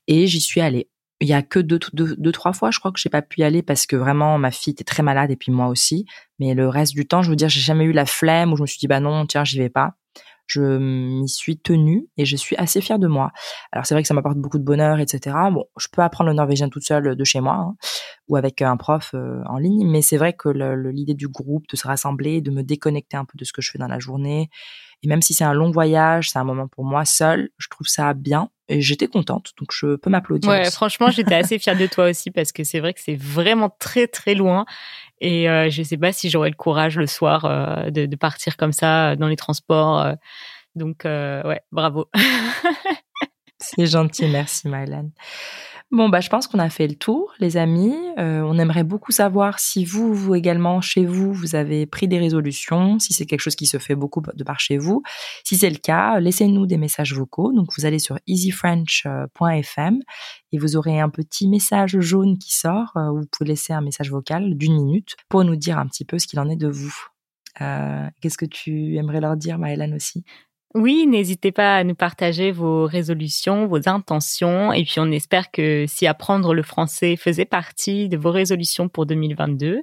et 0.09 0.27
j'y 0.27 0.41
suis 0.41 0.61
allée. 0.61 0.89
Il 1.23 1.29
y 1.29 1.35
a 1.35 1.43
que 1.43 1.61
deux, 1.61 1.79
deux, 1.93 2.33
trois 2.33 2.53
fois, 2.53 2.73
je 2.73 2.81
crois 2.81 2.91
que 2.91 2.99
j'ai 2.99 3.09
pas 3.09 3.23
pu 3.23 3.41
y 3.41 3.45
aller 3.45 3.63
parce 3.63 3.87
que 3.87 3.95
vraiment 3.95 4.39
ma 4.39 4.51
fille 4.51 4.73
était 4.73 4.83
très 4.83 5.05
malade 5.05 5.31
et 5.31 5.37
puis 5.37 5.53
moi 5.53 5.69
aussi. 5.69 6.05
Mais 6.41 6.53
le 6.53 6.69
reste 6.69 6.95
du 6.95 7.07
temps, 7.07 7.23
je 7.23 7.31
veux 7.31 7.37
dire, 7.37 7.49
j'ai 7.49 7.61
jamais 7.61 7.85
eu 7.85 7.93
la 7.93 8.07
flemme 8.07 8.53
où 8.53 8.57
je 8.57 8.63
me 8.63 8.67
suis 8.67 8.81
dit 8.81 8.89
bah 8.89 8.99
non, 8.99 9.25
tiens, 9.27 9.45
j'y 9.45 9.59
vais 9.59 9.71
pas. 9.71 9.95
Je 10.49 10.61
m'y 10.61 11.29
suis 11.29 11.61
tenue 11.61 12.09
et 12.17 12.25
je 12.25 12.35
suis 12.35 12.57
assez 12.57 12.81
fière 12.81 12.99
de 12.99 13.07
moi. 13.07 13.31
Alors 13.71 13.87
c'est 13.87 13.95
vrai 13.95 14.03
que 14.03 14.09
ça 14.09 14.15
m'apporte 14.15 14.37
beaucoup 14.37 14.59
de 14.59 14.65
bonheur, 14.65 14.99
etc. 14.99 15.37
Bon, 15.53 15.65
je 15.79 15.87
peux 15.93 16.03
apprendre 16.03 16.29
le 16.29 16.35
norvégien 16.35 16.69
toute 16.69 16.83
seule 16.83 17.15
de 17.15 17.25
chez 17.25 17.41
moi, 17.41 17.55
hein, 17.55 17.77
ou 18.27 18.35
avec 18.35 18.61
un 18.61 18.77
prof 18.77 19.15
en 19.15 19.59
ligne. 19.59 19.89
Mais 19.89 20.03
c'est 20.03 20.17
vrai 20.17 20.33
que 20.33 20.49
l'idée 20.91 21.15
du 21.15 21.29
groupe, 21.29 21.69
de 21.71 21.77
se 21.77 21.87
rassembler, 21.87 22.41
de 22.41 22.51
me 22.51 22.65
déconnecter 22.65 23.17
un 23.17 23.25
peu 23.25 23.39
de 23.39 23.45
ce 23.45 23.53
que 23.53 23.63
je 23.63 23.71
fais 23.71 23.79
dans 23.79 23.87
la 23.87 24.01
journée, 24.01 24.51
et 25.05 25.09
même 25.09 25.23
si 25.23 25.35
c'est 25.35 25.45
un 25.45 25.55
long 25.55 25.71
voyage, 25.71 26.31
c'est 26.31 26.39
un 26.39 26.45
moment 26.45 26.67
pour 26.67 26.85
moi 26.85 27.05
seul, 27.05 27.51
je 27.59 27.69
trouve 27.69 27.87
ça 27.87 28.13
bien 28.13 28.51
et 28.73 28.81
j'étais 28.81 29.07
contente, 29.07 29.53
donc 29.59 29.69
je 29.73 29.97
peux 29.97 30.11
m'applaudir. 30.11 30.51
Ouais, 30.51 30.71
franchement, 30.71 31.11
j'étais 31.11 31.35
assez 31.35 31.59
fière 31.59 31.77
de 31.77 31.87
toi 31.87 32.11
aussi 32.11 32.31
parce 32.31 32.53
que 32.53 32.65
c'est 32.65 32.81
vrai 32.81 32.95
que 32.95 33.01
c'est 33.01 33.17
vraiment 33.17 33.71
très 33.79 34.07
très 34.07 34.35
loin 34.35 34.65
et 35.21 35.49
euh, 35.49 35.71
je 35.71 35.83
sais 35.83 35.97
pas 35.97 36.13
si 36.13 36.31
j'aurais 36.31 36.51
le 36.51 36.57
courage 36.57 36.99
le 36.99 37.07
soir 37.07 37.45
euh, 37.45 37.91
de, 37.91 38.07
de, 38.07 38.17
partir 38.17 38.57
comme 38.57 38.73
ça 38.73 39.15
dans 39.15 39.29
les 39.29 39.37
transports. 39.37 40.01
Euh. 40.01 40.15
donc 40.75 41.05
euh, 41.05 41.43
ouais, 41.45 41.61
bravo. 41.71 42.09
c'est 43.59 43.87
gentil, 43.87 44.27
merci 44.27 44.69
Mylan. 44.69 45.11
Bon, 45.93 46.09
bah, 46.09 46.21
je 46.21 46.31
pense 46.31 46.47
qu'on 46.47 46.59
a 46.59 46.71
fait 46.71 46.89
le 46.89 46.95
tour, 46.95 47.35
les 47.39 47.59
amis. 47.59 47.95
Euh, 48.19 48.41
on 48.41 48.59
aimerait 48.59 48.83
beaucoup 48.83 49.13
savoir 49.13 49.59
si 49.59 49.85
vous, 49.85 50.15
vous 50.15 50.35
également, 50.35 50.81
chez 50.81 51.05
vous, 51.05 51.35
vous 51.35 51.55
avez 51.55 51.85
pris 51.85 52.09
des 52.09 52.19
résolutions, 52.19 52.99
si 52.99 53.13
c'est 53.13 53.27
quelque 53.27 53.41
chose 53.41 53.57
qui 53.57 53.67
se 53.67 53.77
fait 53.77 53.95
beaucoup 53.95 54.23
de 54.23 54.43
par 54.43 54.59
chez 54.59 54.79
vous. 54.79 55.03
Si 55.45 55.59
c'est 55.59 55.69
le 55.69 55.77
cas, 55.77 56.19
laissez-nous 56.19 56.65
des 56.65 56.79
messages 56.79 57.15
vocaux. 57.15 57.53
Donc, 57.53 57.69
vous 57.77 57.85
allez 57.85 57.99
sur 57.99 58.19
easyfrench.fm 58.27 59.99
et 60.53 60.59
vous 60.59 60.77
aurez 60.77 60.99
un 60.99 61.11
petit 61.11 61.47
message 61.47 62.01
jaune 62.01 62.39
qui 62.39 62.57
sort 62.57 62.93
euh, 62.97 63.11
où 63.11 63.19
vous 63.21 63.27
pouvez 63.31 63.51
laisser 63.51 63.75
un 63.75 63.83
message 63.83 64.11
vocal 64.11 64.57
d'une 64.57 64.73
minute 64.73 65.17
pour 65.29 65.45
nous 65.45 65.57
dire 65.57 65.79
un 65.79 65.87
petit 65.87 66.07
peu 66.07 66.19
ce 66.19 66.27
qu'il 66.27 66.41
en 66.41 66.49
est 66.49 66.57
de 66.57 66.69
vous. 66.69 66.97
Euh, 67.61 68.09
Qu'est-ce 68.23 68.39
que 68.39 68.47
tu 68.47 68.97
aimerais 68.97 69.21
leur 69.21 69.37
dire, 69.37 69.59
Maëlan, 69.59 69.93
aussi? 69.95 70.25
Oui, 70.75 71.07
n'hésitez 71.07 71.53
pas 71.53 71.77
à 71.77 71.85
nous 71.85 71.95
partager 71.95 72.51
vos 72.51 72.87
résolutions, 72.87 73.67
vos 73.67 73.89
intentions. 73.89 74.73
Et 74.73 74.85
puis, 74.85 75.01
on 75.01 75.11
espère 75.11 75.51
que 75.51 75.85
si 75.87 76.07
apprendre 76.07 76.55
le 76.55 76.63
français 76.63 77.17
faisait 77.17 77.45
partie 77.45 78.09
de 78.09 78.17
vos 78.17 78.31
résolutions 78.31 78.89
pour 78.89 79.05
2022, 79.07 79.83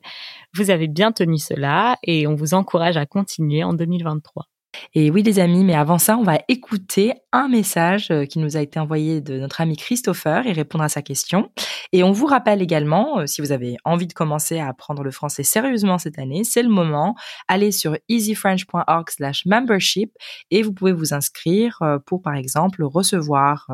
vous 0.56 0.70
avez 0.72 0.88
bien 0.88 1.12
tenu 1.12 1.38
cela 1.38 1.98
et 2.04 2.26
on 2.28 2.36
vous 2.36 2.54
encourage 2.54 2.98
à 2.98 3.06
continuer 3.06 3.64
en 3.64 3.74
2023. 3.74 4.46
Et 4.94 5.12
oui, 5.12 5.24
les 5.24 5.40
amis, 5.40 5.64
mais 5.64 5.76
avant 5.76 5.98
ça, 5.98 6.18
on 6.18 6.24
va 6.24 6.40
écouter 6.48 7.14
un 7.32 7.48
message 7.48 8.10
euh, 8.12 8.26
qui 8.26 8.40
nous 8.40 8.58
a 8.58 8.62
été 8.62 8.80
envoyé 8.80 9.22
de 9.22 9.40
notre 9.40 9.62
ami 9.62 9.76
Christopher 9.78 10.46
et 10.48 10.52
répondre 10.52 10.84
à 10.84 10.90
sa 10.90 11.02
question. 11.02 11.52
Et 11.92 12.04
on 12.04 12.12
vous 12.12 12.26
rappelle 12.26 12.62
également, 12.62 13.20
euh, 13.20 13.26
si 13.28 13.42
vous 13.42 13.52
avez 13.52 13.78
envie 13.84 14.08
de 14.08 14.14
commencer 14.14 14.60
à 14.60 14.68
apprendre 14.68 15.04
le 15.04 15.12
français 15.12 15.44
sérieusement 15.44 15.98
cette 15.98 16.20
année, 16.20 16.44
c'est 16.44 16.64
le 16.64 16.70
moment. 16.70 17.16
Allez 17.48 17.72
sur 17.72 17.98
easyfrench.org 18.10 19.10
slash 19.10 19.46
membership 19.46 20.12
et 20.52 20.64
vous 20.64 20.74
pouvez 20.74 20.94
vous 20.94 21.14
inscrire 21.14 21.78
euh, 21.82 21.98
pour, 22.06 22.22
par 22.22 22.36
exemple, 22.36 22.84
recevoir 22.84 23.68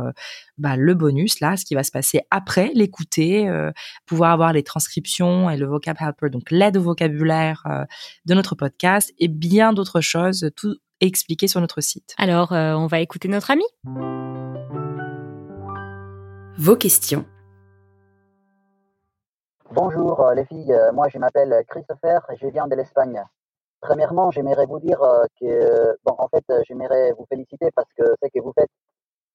bah, 0.58 0.75
le 0.75 0.93
bonus, 0.93 1.39
là, 1.39 1.58
ce 1.58 1.65
qui 1.65 1.75
va 1.75 1.84
se 1.84 1.91
passer 1.91 2.21
après 2.31 2.71
l'écouter, 2.73 3.49
pouvoir 4.05 4.31
avoir 4.31 4.53
les 4.53 4.63
transcriptions 4.63 5.49
et 5.49 5.58
le 5.58 5.65
vocab 5.65 5.97
helper, 5.99 6.29
donc 6.29 6.51
l'aide 6.51 6.77
au 6.77 6.81
vocabulaire 6.81 7.63
de 8.25 8.34
notre 8.34 8.55
podcast 8.55 9.13
et 9.19 9.27
bien 9.27 9.73
d'autres 9.73 10.01
choses, 10.01 10.49
expliqué 11.01 11.47
sur 11.47 11.62
notre 11.62 11.81
site. 11.81 12.13
Alors, 12.17 12.51
on 12.51 12.88
va 12.88 12.99
écouter 12.99 13.27
notre 13.27 13.51
ami. 13.51 13.65
Vos 16.58 16.77
questions 16.77 17.25
Bonjour 19.75 20.21
euh, 20.21 20.34
les 20.36 20.45
filles, 20.45 20.71
euh, 20.71 20.93
moi 20.93 21.10
je 21.10 21.17
m'appelle 21.17 21.65
Christopher 21.67 22.21
et 22.31 22.38
je 22.38 22.47
viens 22.47 22.65
de 22.65 22.75
l'Espagne. 22.75 23.21
Premièrement, 23.81 24.31
j'aimerais 24.31 24.65
vous 24.65 24.79
dire 24.79 25.01
euh, 25.03 25.25
que, 25.38 25.97
bon, 26.05 26.15
en 26.17 26.29
fait, 26.29 26.45
j'aimerais 26.65 27.12
vous 27.12 27.25
féliciter 27.27 27.71
parce 27.75 27.91
que 27.97 28.05
ce 28.23 28.29
que 28.34 28.41
vous 28.41 28.53
faites, 28.58 28.69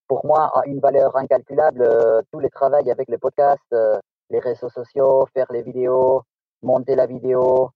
pour 0.07 0.25
moi, 0.25 0.51
a 0.57 0.65
une 0.65 0.79
valeur 0.79 1.15
incalculable. 1.15 1.87
Tous 2.31 2.39
les 2.39 2.49
travaux 2.49 2.75
avec 2.75 3.07
les 3.07 3.19
podcasts, 3.19 3.75
les 4.31 4.39
réseaux 4.39 4.69
sociaux, 4.69 5.27
faire 5.33 5.51
les 5.51 5.61
vidéos, 5.61 6.23
monter 6.63 6.95
la 6.95 7.05
vidéo, 7.05 7.69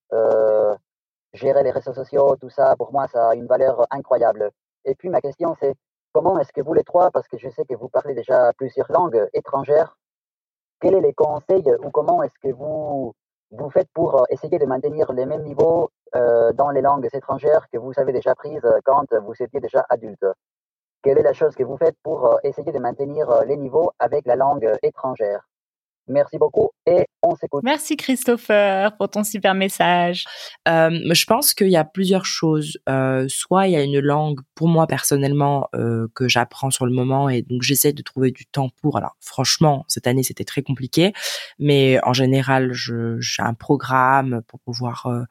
gérer 1.36 1.64
les 1.64 1.72
réseaux 1.72 1.94
sociaux, 1.94 2.36
tout 2.38 2.50
ça, 2.50 2.76
pour 2.78 2.92
moi, 2.92 3.08
ça 3.08 3.30
a 3.30 3.36
une 3.36 3.48
valeur 3.48 3.86
incroyable. 3.92 4.52
Et 4.86 4.96
puis 4.96 5.10
ma 5.10 5.22
question, 5.22 5.56
c'est 5.60 5.76
comment 6.14 6.40
est-ce 6.40 6.54
que 6.54 6.62
vous 6.62 6.74
les 6.74 6.84
trois, 6.84 7.12
parce 7.12 7.28
que 7.28 7.38
je 7.38 7.50
sais 7.50 7.66
que 7.66 7.76
vous 7.76 7.90
parlez 7.90 8.16
déjà 8.16 8.54
plusieurs 8.54 8.92
langues 8.92 9.28
étrangères, 9.34 9.98
quels 10.80 10.94
sont 10.94 11.02
les 11.02 11.14
conseils 11.14 11.76
ou 11.84 11.90
comment 11.92 12.24
est-ce 12.24 12.40
que 12.42 12.54
vous, 12.54 13.14
vous 13.52 13.70
faites 13.70 13.90
pour 13.94 14.22
euh, 14.22 14.24
essayer 14.30 14.60
de 14.60 14.66
maintenir 14.66 15.12
les 15.14 15.26
mêmes 15.26 15.44
niveaux 15.44 15.90
euh, 16.16 16.54
dans 16.54 16.70
les 16.70 16.82
langues 16.82 17.10
étrangères 17.14 17.68
que 17.72 17.78
vous 17.78 17.94
avez 17.98 18.14
déjà 18.14 18.36
prises 18.36 18.68
quand 18.86 19.06
vous 19.14 19.34
étiez 19.40 19.60
déjà 19.60 19.86
adulte? 19.90 20.26
Quelle 21.04 21.20
est 21.20 21.24
la 21.24 21.34
chose 21.34 21.56
que 21.56 21.64
vous 21.64 21.78
faites 21.78 21.98
pour 22.04 22.26
euh, 22.26 22.38
essayer 22.44 22.72
de 22.72 22.80
maintenir 22.80 23.44
les 23.46 23.58
niveaux 23.58 23.92
avec 24.00 24.26
la 24.26 24.36
langue 24.36 24.72
étrangère? 24.82 25.48
Merci 26.08 26.38
beaucoup 26.38 26.70
et 26.86 27.06
on 27.24 27.36
s'écoute. 27.36 27.64
Merci 27.64 27.98
Christopher 27.98 28.96
pour 28.98 29.10
ton 29.10 29.24
super 29.24 29.56
message. 29.56 30.26
Euh, 30.68 30.92
je 31.12 31.26
pense 31.26 31.56
qu'il 31.56 31.70
y 31.70 31.78
a 31.78 31.84
plusieurs 31.84 32.26
choses. 32.26 32.78
Euh, 32.88 33.26
soit 33.28 33.68
il 33.68 33.72
y 33.72 33.76
a 33.76 33.82
une 33.82 34.00
langue, 34.00 34.40
pour 34.54 34.68
moi 34.68 34.86
personnellement, 34.86 35.68
euh, 35.74 36.08
que 36.14 36.28
j'apprends 36.28 36.70
sur 36.70 36.86
le 36.86 36.92
moment 36.92 37.28
et 37.28 37.42
donc 37.42 37.64
j'essaie 37.64 37.92
de 37.92 38.04
trouver 38.04 38.30
du 38.30 38.46
temps 38.46 38.70
pour. 38.82 38.98
Alors 38.98 39.16
franchement, 39.20 39.84
cette 39.88 40.06
année 40.06 40.22
c'était 40.22 40.44
très 40.44 40.62
compliqué, 40.62 41.14
mais 41.58 42.00
en 42.04 42.14
général, 42.14 42.72
j'ai 42.74 43.42
un 43.42 43.56
programme 43.56 44.42
pour 44.48 44.60
pouvoir 44.60 45.08
euh, 45.08 45.24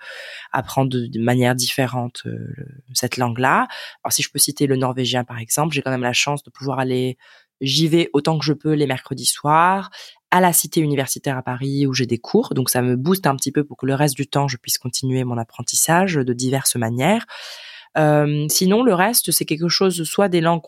apprendre 0.52 0.90
de, 0.90 1.06
de, 1.06 1.20
manière 1.20 1.54
différente 1.54 2.22
euh, 2.26 2.52
cette 2.94 3.16
langue-là. 3.16 3.68
Alors 4.02 4.12
si 4.12 4.22
je 4.22 4.30
peux 4.30 4.40
citer 4.40 4.66
le 4.66 4.76
norvégien 4.76 5.22
par 5.22 5.38
exemple, 5.38 5.74
j'ai 5.74 5.82
quand 5.82 5.92
même 5.92 6.02
la 6.02 6.12
chance 6.12 6.42
de 6.42 6.50
pouvoir 6.50 6.80
aller 6.80 7.16
J'y 7.60 7.88
vais 7.88 8.10
autant 8.12 8.38
que 8.38 8.44
je 8.44 8.52
peux 8.52 8.72
les 8.72 8.86
mercredis 8.86 9.26
soirs 9.26 9.90
à 10.34 10.40
la 10.40 10.52
cité 10.52 10.80
universitaire 10.80 11.38
à 11.38 11.42
Paris 11.42 11.86
où 11.86 11.94
j'ai 11.94 12.06
des 12.06 12.18
cours, 12.18 12.54
donc 12.54 12.68
ça 12.68 12.82
me 12.82 12.96
booste 12.96 13.28
un 13.28 13.36
petit 13.36 13.52
peu 13.52 13.62
pour 13.62 13.76
que 13.76 13.86
le 13.86 13.94
reste 13.94 14.16
du 14.16 14.26
temps 14.26 14.48
je 14.48 14.56
puisse 14.56 14.78
continuer 14.78 15.22
mon 15.22 15.38
apprentissage 15.38 16.14
de 16.14 16.32
diverses 16.32 16.74
manières. 16.74 17.24
Euh, 17.96 18.44
sinon, 18.50 18.82
le 18.82 18.94
reste 18.94 19.30
c'est 19.30 19.44
quelque 19.44 19.68
chose, 19.68 20.02
soit 20.02 20.28
des 20.28 20.40
langues 20.40 20.60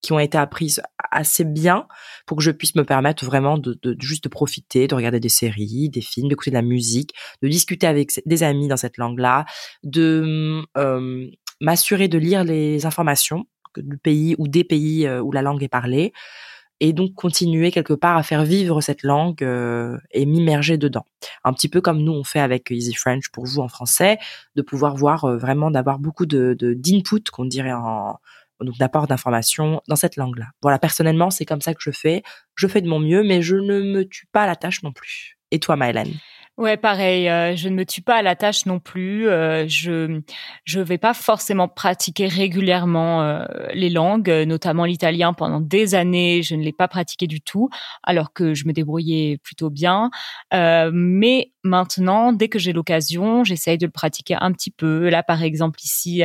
qui 0.00 0.12
ont 0.12 0.20
été 0.20 0.38
apprises 0.38 0.80
assez 1.10 1.42
bien 1.42 1.88
pour 2.24 2.36
que 2.36 2.44
je 2.44 2.52
puisse 2.52 2.76
me 2.76 2.84
permettre 2.84 3.24
vraiment 3.24 3.58
de, 3.58 3.76
juste 3.98 4.22
de 4.22 4.28
profiter, 4.28 4.86
de 4.86 4.94
regarder 4.94 5.18
des 5.18 5.28
séries, 5.28 5.90
des 5.90 6.00
films, 6.00 6.28
d'écouter 6.28 6.52
de 6.52 6.56
la 6.56 6.62
musique, 6.62 7.14
de 7.42 7.48
discuter 7.48 7.88
avec 7.88 8.12
des 8.24 8.44
amis 8.44 8.68
dans 8.68 8.76
cette 8.76 8.96
langue-là, 8.96 9.44
de 9.82 10.62
euh, 10.76 11.26
m'assurer 11.60 12.06
de 12.06 12.18
lire 12.18 12.44
les 12.44 12.86
informations 12.86 13.46
du 13.76 13.98
pays 13.98 14.36
ou 14.38 14.46
des 14.46 14.62
pays 14.62 15.04
euh, 15.04 15.20
où 15.20 15.32
la 15.32 15.42
langue 15.42 15.64
est 15.64 15.68
parlée 15.68 16.12
et 16.80 16.92
donc 16.92 17.14
continuer 17.14 17.70
quelque 17.70 17.94
part 17.94 18.16
à 18.16 18.22
faire 18.22 18.44
vivre 18.44 18.80
cette 18.80 19.02
langue 19.02 19.42
euh, 19.42 19.98
et 20.10 20.26
m'immerger 20.26 20.76
dedans. 20.76 21.06
Un 21.44 21.52
petit 21.52 21.68
peu 21.68 21.80
comme 21.80 22.02
nous 22.02 22.12
on 22.12 22.24
fait 22.24 22.40
avec 22.40 22.70
Easy 22.70 22.94
French 22.94 23.30
pour 23.30 23.44
vous 23.44 23.60
en 23.60 23.68
français, 23.68 24.18
de 24.56 24.62
pouvoir 24.62 24.96
voir 24.96 25.24
euh, 25.24 25.36
vraiment 25.36 25.70
d'avoir 25.70 25.98
beaucoup 25.98 26.26
de 26.26 26.56
d'input 26.58 27.22
qu'on 27.32 27.44
dirait 27.44 27.72
en 27.72 28.18
donc 28.60 28.78
d'apport 28.78 29.06
d'informations 29.06 29.82
dans 29.88 29.96
cette 29.96 30.16
langue-là. 30.16 30.46
Voilà, 30.62 30.78
personnellement, 30.78 31.30
c'est 31.30 31.44
comme 31.44 31.60
ça 31.60 31.74
que 31.74 31.82
je 31.82 31.90
fais. 31.90 32.22
Je 32.54 32.66
fais 32.66 32.80
de 32.80 32.88
mon 32.88 33.00
mieux, 33.00 33.22
mais 33.22 33.42
je 33.42 33.56
ne 33.56 33.80
me 33.80 34.04
tue 34.04 34.26
pas 34.32 34.42
à 34.42 34.46
la 34.46 34.56
tâche 34.56 34.82
non 34.82 34.92
plus. 34.92 35.38
Et 35.50 35.58
toi, 35.58 35.76
Maëlène? 35.76 36.14
Ouais, 36.56 36.76
pareil. 36.76 37.28
Euh, 37.28 37.56
je 37.56 37.68
ne 37.68 37.74
me 37.74 37.84
tue 37.84 38.00
pas 38.00 38.14
à 38.14 38.22
la 38.22 38.36
tâche 38.36 38.64
non 38.64 38.78
plus. 38.78 39.26
Euh, 39.28 39.66
je 39.66 40.20
je 40.62 40.78
vais 40.78 40.98
pas 40.98 41.12
forcément 41.12 41.66
pratiquer 41.66 42.28
régulièrement 42.28 43.22
euh, 43.22 43.44
les 43.72 43.90
langues, 43.90 44.30
notamment 44.46 44.84
l'italien. 44.84 45.32
Pendant 45.32 45.60
des 45.60 45.96
années, 45.96 46.42
je 46.44 46.54
ne 46.54 46.62
l'ai 46.62 46.72
pas 46.72 46.86
pratiqué 46.86 47.26
du 47.26 47.40
tout, 47.40 47.70
alors 48.04 48.32
que 48.32 48.54
je 48.54 48.66
me 48.68 48.72
débrouillais 48.72 49.38
plutôt 49.42 49.68
bien. 49.68 50.10
mais 50.52 51.50
maintenant, 51.64 52.32
dès 52.32 52.48
que 52.48 52.58
j'ai 52.60 52.72
l'occasion, 52.72 53.42
j'essaye 53.42 53.78
de 53.78 53.86
le 53.86 53.92
pratiquer 53.92 54.36
un 54.38 54.52
petit 54.52 54.70
peu. 54.70 55.08
Là, 55.08 55.22
par 55.24 55.42
exemple, 55.42 55.80
ici 55.82 56.22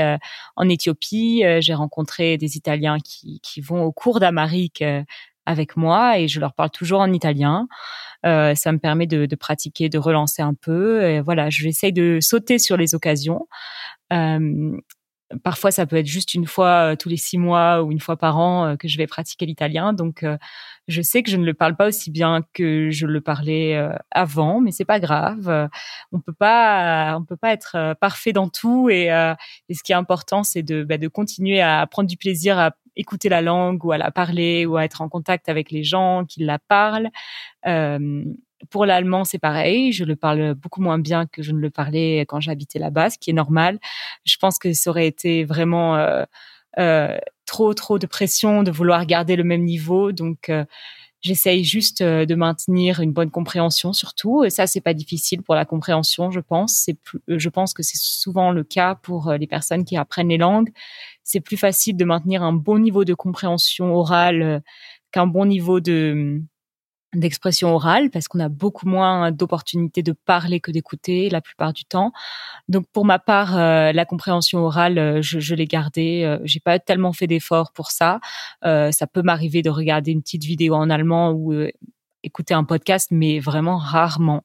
en 0.56 0.70
Éthiopie, 0.70 1.44
j'ai 1.60 1.74
rencontré 1.74 2.38
des 2.38 2.56
Italiens 2.56 2.98
qui 3.04 3.40
qui 3.42 3.62
vont 3.62 3.84
au 3.84 3.92
cours 3.92 4.20
d'Amérique 4.20 4.84
avec 5.50 5.76
moi 5.76 6.20
et 6.20 6.28
je 6.28 6.40
leur 6.40 6.54
parle 6.54 6.70
toujours 6.70 7.02
en 7.02 7.12
italien. 7.12 7.68
Euh, 8.26 8.54
ça 8.54 8.72
me 8.72 8.78
permet 8.78 9.08
de, 9.08 9.36
pratiquer, 9.36 9.90
de 9.90 9.98
relancer 9.98 10.42
un 10.42 10.54
peu. 10.54 11.04
Et 11.04 11.22
voilà, 11.22 11.50
j'essaye 11.50 11.92
de 11.92 12.20
sauter 12.22 12.60
sur 12.60 12.78
les 12.78 12.94
occasions. 12.94 13.48
Euh, 14.14 14.78
parfois, 15.44 15.72
ça 15.72 15.88
peut 15.88 15.96
être 15.96 16.08
juste 16.08 16.36
une 16.36 16.46
fois 16.46 16.92
euh, 16.92 16.96
tous 16.96 17.10
les 17.10 17.18
six 17.18 17.38
mois 17.40 17.82
ou 17.82 17.92
une 17.92 18.00
fois 18.00 18.18
par 18.18 18.38
an 18.38 18.76
que 18.78 18.88
je 18.88 18.98
vais 18.98 19.08
pratiquer 19.08 19.48
l'italien. 19.48 19.94
Donc, 19.94 20.24
je 20.88 21.02
sais 21.02 21.24
que 21.24 21.32
je 21.32 21.38
ne 21.38 21.46
le 21.46 21.54
parle 21.56 21.76
pas 21.76 21.88
aussi 21.88 22.12
bien 22.12 22.42
que 22.54 22.92
je 22.92 23.08
le 23.08 23.22
parlais 23.22 23.80
avant, 24.12 24.60
mais 24.60 24.72
c'est 24.72 24.86
pas 24.86 25.00
grave. 25.00 25.70
on 26.12 26.20
peut 26.20 26.34
pas, 26.34 27.16
on 27.18 27.24
peut 27.26 27.38
pas 27.38 27.54
être 27.54 27.96
parfait 28.00 28.34
dans 28.34 28.50
tout. 28.50 28.90
Et, 28.90 29.06
et 29.06 29.74
ce 29.74 29.82
qui 29.84 29.94
est 29.94 29.96
important, 29.96 30.44
c'est 30.44 30.64
de, 30.64 30.84
bah, 30.84 30.98
de 31.00 31.08
continuer 31.08 31.62
à 31.62 31.88
prendre 31.88 32.10
du 32.10 32.18
plaisir 32.18 32.60
à 32.60 32.72
écouter 33.00 33.30
la 33.30 33.42
langue 33.42 33.84
ou 33.86 33.92
à 33.92 33.98
la 33.98 34.12
parler 34.12 34.66
ou 34.66 34.78
à 34.78 34.84
être 34.84 35.02
en 35.02 35.10
contact 35.10 35.50
avec 35.50 35.72
les 35.72 35.84
gens 35.84 36.26
qui 36.28 36.44
la 36.44 36.60
parlent. 36.60 37.10
Euh, 37.66 38.24
pour 38.70 38.86
l'allemand, 38.86 39.24
c'est 39.24 39.40
pareil. 39.40 39.94
Je 39.94 40.04
le 40.04 40.16
parle 40.16 40.54
beaucoup 40.54 40.82
moins 40.82 41.00
bien 41.00 41.26
que 41.26 41.42
je 41.42 41.54
ne 41.54 41.60
le 41.60 41.70
parlais 41.70 42.26
quand 42.28 42.42
j'habitais 42.42 42.78
là-bas, 42.78 43.10
ce 43.10 43.18
qui 43.18 43.30
est 43.30 43.34
normal. 43.34 43.80
Je 44.26 44.36
pense 44.38 44.60
que 44.60 44.74
ça 44.74 44.90
aurait 44.90 45.08
été 45.08 45.46
vraiment 45.46 45.96
euh, 45.96 46.26
euh, 46.78 47.18
trop, 47.46 47.74
trop 47.74 48.00
de 48.00 48.06
pression 48.06 48.64
de 48.64 48.72
vouloir 48.72 49.06
garder 49.06 49.38
le 49.38 49.46
même 49.46 49.64
niveau. 49.64 50.12
Donc, 50.12 50.52
J'essaye 51.22 51.64
juste 51.66 52.02
de 52.02 52.36
maintenir 52.36 53.02
une 53.02 53.12
bonne 53.12 53.32
compréhension 53.32 53.92
surtout. 53.94 54.44
Et 54.46 54.50
ça, 54.50 54.68
c'est 54.68 54.82
pas 54.82 54.94
difficile 54.94 55.42
pour 55.42 55.56
la 55.56 55.66
compréhension, 55.66 56.32
je 56.32 56.40
pense. 56.40 56.74
C'est 56.86 56.98
je 57.28 57.50
pense 57.50 57.74
que 57.74 57.84
c'est 57.84 57.98
souvent 57.98 58.52
le 58.52 58.64
cas 58.64 58.96
pour 58.96 59.34
les 59.34 59.48
personnes 59.48 59.84
qui 59.86 59.98
apprennent 59.98 60.30
les 60.30 60.38
langues. 60.38 60.70
C'est 61.24 61.42
plus 61.42 61.58
facile 61.58 61.98
de 61.98 62.06
maintenir 62.06 62.42
un 62.44 62.54
bon 62.54 62.80
niveau 62.80 63.04
de 63.06 63.14
compréhension 63.14 63.94
orale 63.94 64.62
qu'un 65.12 65.28
bon 65.28 65.46
niveau 65.46 65.80
de 65.80 66.42
d'expression 67.14 67.74
orale 67.74 68.10
parce 68.12 68.28
qu'on 68.28 68.40
a 68.40 68.50
beaucoup 68.50 68.88
moins 68.88 69.32
d'opportunités 69.32 70.04
de 70.04 70.12
parler 70.12 70.60
que 70.60 70.72
d'écouter 70.72 71.30
la 71.30 71.42
plupart 71.42 71.74
du 71.74 71.84
temps. 71.86 72.12
Donc 72.68 72.86
pour 72.94 73.06
ma 73.06 73.20
part, 73.20 73.58
euh, 73.58 73.92
la 73.92 74.06
compréhension 74.06 74.60
orale, 74.60 74.98
euh, 75.00 75.22
je, 75.22 75.40
je 75.40 75.56
l'ai 75.56 75.66
gardée. 75.66 76.24
Euh, 76.24 76.40
j'ai 76.44 76.60
pas 76.60 76.78
tellement 76.80 77.14
fait 77.14 77.28
d'efforts 77.28 77.72
pour 77.74 77.92
ça. 77.92 78.20
ça 78.64 79.08
peut 79.08 79.22
m'arriver 79.22 79.62
de 79.62 79.70
regarder 79.70 80.12
une 80.12 80.22
petite 80.22 80.44
vidéo 80.44 80.76
en 80.76 80.90
allemand 80.90 81.32
ou 81.32 81.54
écouter 82.24 82.54
un 82.54 82.64
podcast, 82.64 83.10
mais 83.12 83.40
vraiment 83.40 83.78
rarement. 83.78 84.44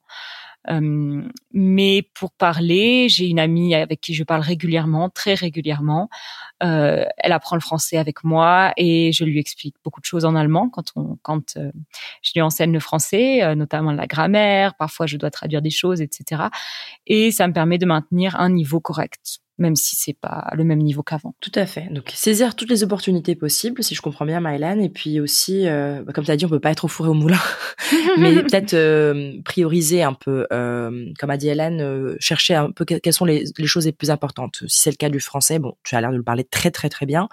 Euh, 0.69 1.21
mais 1.51 2.09
pour 2.13 2.31
parler, 2.31 3.07
j'ai 3.09 3.27
une 3.27 3.39
amie 3.39 3.75
avec 3.75 4.01
qui 4.01 4.13
je 4.13 4.23
parle 4.23 4.41
régulièrement, 4.41 5.09
très 5.09 5.33
régulièrement. 5.33 6.09
Euh, 6.63 7.05
elle 7.17 7.31
apprend 7.31 7.55
le 7.55 7.61
français 7.61 7.97
avec 7.97 8.23
moi 8.23 8.73
et 8.77 9.11
je 9.11 9.23
lui 9.23 9.39
explique 9.39 9.75
beaucoup 9.83 9.99
de 9.99 10.05
choses 10.05 10.25
en 10.25 10.35
allemand 10.35 10.69
quand 10.69 10.91
on, 10.95 11.17
quand 11.21 11.57
euh, 11.57 11.71
je 12.21 12.31
lui 12.35 12.41
enseigne 12.41 12.71
le 12.71 12.79
français, 12.79 13.55
notamment 13.55 13.91
la 13.91 14.07
grammaire. 14.07 14.75
Parfois, 14.75 15.05
je 15.05 15.17
dois 15.17 15.31
traduire 15.31 15.61
des 15.61 15.69
choses, 15.69 16.01
etc. 16.01 16.43
Et 17.07 17.31
ça 17.31 17.47
me 17.47 17.53
permet 17.53 17.77
de 17.77 17.85
maintenir 17.85 18.39
un 18.39 18.49
niveau 18.49 18.79
correct 18.79 19.41
même 19.57 19.75
si 19.75 19.95
c'est 19.95 20.13
pas 20.13 20.49
le 20.53 20.63
même 20.63 20.79
niveau 20.79 21.01
qu'avant. 21.03 21.33
Tout 21.39 21.51
à 21.55 21.65
fait. 21.65 21.87
Donc 21.91 22.11
saisir 22.13 22.55
toutes 22.55 22.69
les 22.69 22.83
opportunités 22.83 23.35
possibles, 23.35 23.83
si 23.83 23.95
je 23.95 24.01
comprends 24.01 24.25
bien, 24.25 24.41
Mylan, 24.41 24.79
et 24.79 24.89
puis 24.89 25.19
aussi, 25.19 25.67
euh, 25.67 26.03
bah, 26.03 26.13
comme 26.13 26.25
tu 26.25 26.31
as 26.31 26.35
dit, 26.35 26.45
on 26.45 26.49
peut 26.49 26.59
pas 26.59 26.71
être 26.71 26.85
au 26.85 26.87
four 26.87 27.05
et 27.05 27.09
au 27.09 27.13
moulin, 27.13 27.39
mais 28.17 28.35
peut-être 28.43 28.73
euh, 28.73 29.33
prioriser 29.45 30.03
un 30.03 30.13
peu, 30.13 30.45
euh, 30.51 31.05
comme 31.19 31.29
a 31.29 31.37
dit 31.37 31.47
Hélène, 31.47 31.81
euh, 31.81 32.15
chercher 32.19 32.55
un 32.55 32.71
peu 32.71 32.85
quelles 32.85 33.13
sont 33.13 33.25
les, 33.25 33.45
les, 33.57 33.67
choses 33.67 33.85
les 33.85 33.93
plus 33.93 34.11
importantes. 34.11 34.63
Si 34.67 34.81
c'est 34.81 34.91
le 34.91 34.97
cas 34.97 35.09
du 35.09 35.19
français, 35.19 35.59
bon, 35.59 35.75
tu 35.83 35.95
as 35.95 36.01
l'air 36.01 36.11
de 36.11 36.17
le 36.17 36.23
parler 36.23 36.43
très 36.43 36.71
très 36.71 36.89
très 36.89 37.05
bien, 37.05 37.29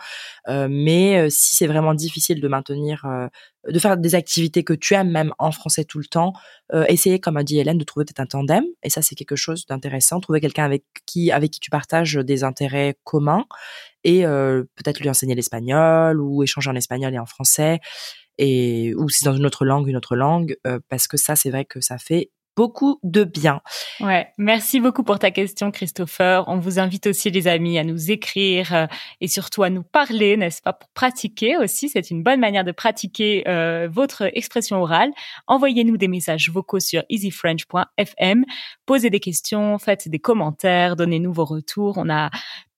mais 0.49 1.29
si 1.31 1.57
c'est 1.57 1.67
vraiment 1.67 1.95
difficile 1.95 2.41
de 2.41 2.49
maintenir 2.49 3.05
de 3.69 3.79
faire 3.79 3.97
des 3.97 4.15
activités 4.15 4.65
que 4.65 4.73
tu 4.73 4.95
aimes 4.95 5.11
même 5.11 5.33
en 5.39 5.53
français 5.53 5.85
tout 5.85 5.99
le 5.99 6.05
temps, 6.05 6.33
euh, 6.75 6.85
essayer, 6.89 7.21
comme 7.21 7.37
a 7.37 7.45
dit 7.45 7.59
Hélène, 7.59 7.79
de 7.79 7.85
trouver 7.85 8.05
peut-être 8.05 8.21
un 8.21 8.27
tandem. 8.27 8.65
Et 8.83 8.91
ça, 8.91 9.03
c'est 9.03 9.15
quelque 9.15 9.37
chose 9.37 9.67
d'intéressant. 9.67 10.21
Trouver 10.21 10.41
quelqu'un 10.41 10.65
avec 10.65 10.85
qui, 11.07 11.31
avec 11.31 11.53
qui 11.53 11.61
tu 11.61 11.71
partages 11.71 12.15
des 12.15 12.45
intérêts 12.45 12.97
communs 13.05 13.45
et 14.05 14.27
euh, 14.27 14.65
peut-être 14.75 15.01
lui 15.01 15.09
enseigner 15.09 15.35
l'espagnol 15.35 16.21
ou 16.21 16.43
échanger 16.43 16.71
en 16.71 16.75
espagnol 16.75 17.15
et 17.15 17.19
en 17.19 17.27
français 17.27 17.81
et 18.39 18.95
ou 18.97 19.09
si 19.09 19.25
dans 19.25 19.35
une 19.35 19.47
autre 19.47 19.65
langue, 19.65 19.87
une 19.87 19.97
autre 19.97 20.17
langue, 20.17 20.57
euh, 20.67 20.81
parce 20.89 21.07
que 21.07 21.17
ça, 21.17 21.37
c'est 21.37 21.51
vrai 21.51 21.65
que 21.65 21.81
ça 21.81 21.99
fait 21.99 22.31
beaucoup 22.57 22.99
de 23.03 23.25
bien. 23.25 23.61
Ouais, 24.01 24.29
merci 24.39 24.81
beaucoup 24.81 25.03
pour 25.03 25.19
ta 25.19 25.31
question, 25.31 25.71
Christopher. 25.71 26.45
On 26.49 26.59
vous 26.59 26.79
invite 26.79 27.07
aussi, 27.07 27.31
les 27.31 27.49
amis, 27.49 27.79
à 27.79 27.85
nous 27.85 28.11
écrire 28.11 28.75
euh, 28.75 28.87
et 29.21 29.29
surtout 29.29 29.63
à 29.63 29.71
nous 29.71 29.83
parler, 29.83 30.37
n'est-ce 30.37 30.63
pas, 30.63 30.73
pour 30.73 30.89
pratiquer 30.91 31.57
aussi. 31.57 31.89
C'est 31.89 32.11
une 32.11 32.23
bonne 32.23 32.41
manière 32.41 32.65
de 32.65 32.73
pratiquer 32.73 33.45
euh, 33.49 33.89
votre 33.91 34.31
expression 34.37 34.83
orale. 34.83 35.11
Envoyez-nous 35.47 35.97
des 35.97 36.09
messages 36.09 36.51
vocaux 36.51 36.81
sur 36.81 37.03
easyfrench.fm. 37.09 38.45
Posez 38.87 39.11
des 39.11 39.21
questions, 39.21 39.79
faites 39.79 40.09
des 40.09 40.19
commentaires, 40.19 40.97
donnez-nous 40.97 41.33
vos 41.33 41.45
retours. 41.45 41.99
On 41.99 42.11
a 42.11 42.31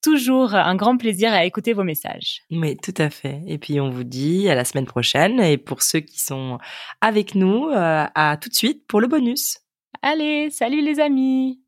toujours 0.04 0.54
un 0.54 0.76
grand 0.76 0.98
plaisir 0.98 1.32
à 1.32 1.46
écouter 1.46 1.72
vos 1.72 1.82
messages. 1.82 2.42
Oui, 2.50 2.76
tout 2.76 2.92
à 2.98 3.08
fait. 3.08 3.40
Et 3.46 3.56
puis 3.56 3.80
on 3.80 3.88
vous 3.88 4.04
dit 4.04 4.50
à 4.50 4.54
la 4.54 4.66
semaine 4.66 4.84
prochaine. 4.84 5.40
Et 5.40 5.56
pour 5.56 5.80
ceux 5.80 6.00
qui 6.00 6.20
sont 6.20 6.58
avec 7.00 7.34
nous, 7.34 7.70
euh, 7.70 8.04
à 8.14 8.36
tout 8.36 8.50
de 8.50 8.54
suite 8.54 8.86
pour 8.86 9.00
le 9.00 9.08
bonus. 9.08 9.63
Allez, 10.06 10.50
salut 10.50 10.82
les 10.82 11.00
amis 11.00 11.62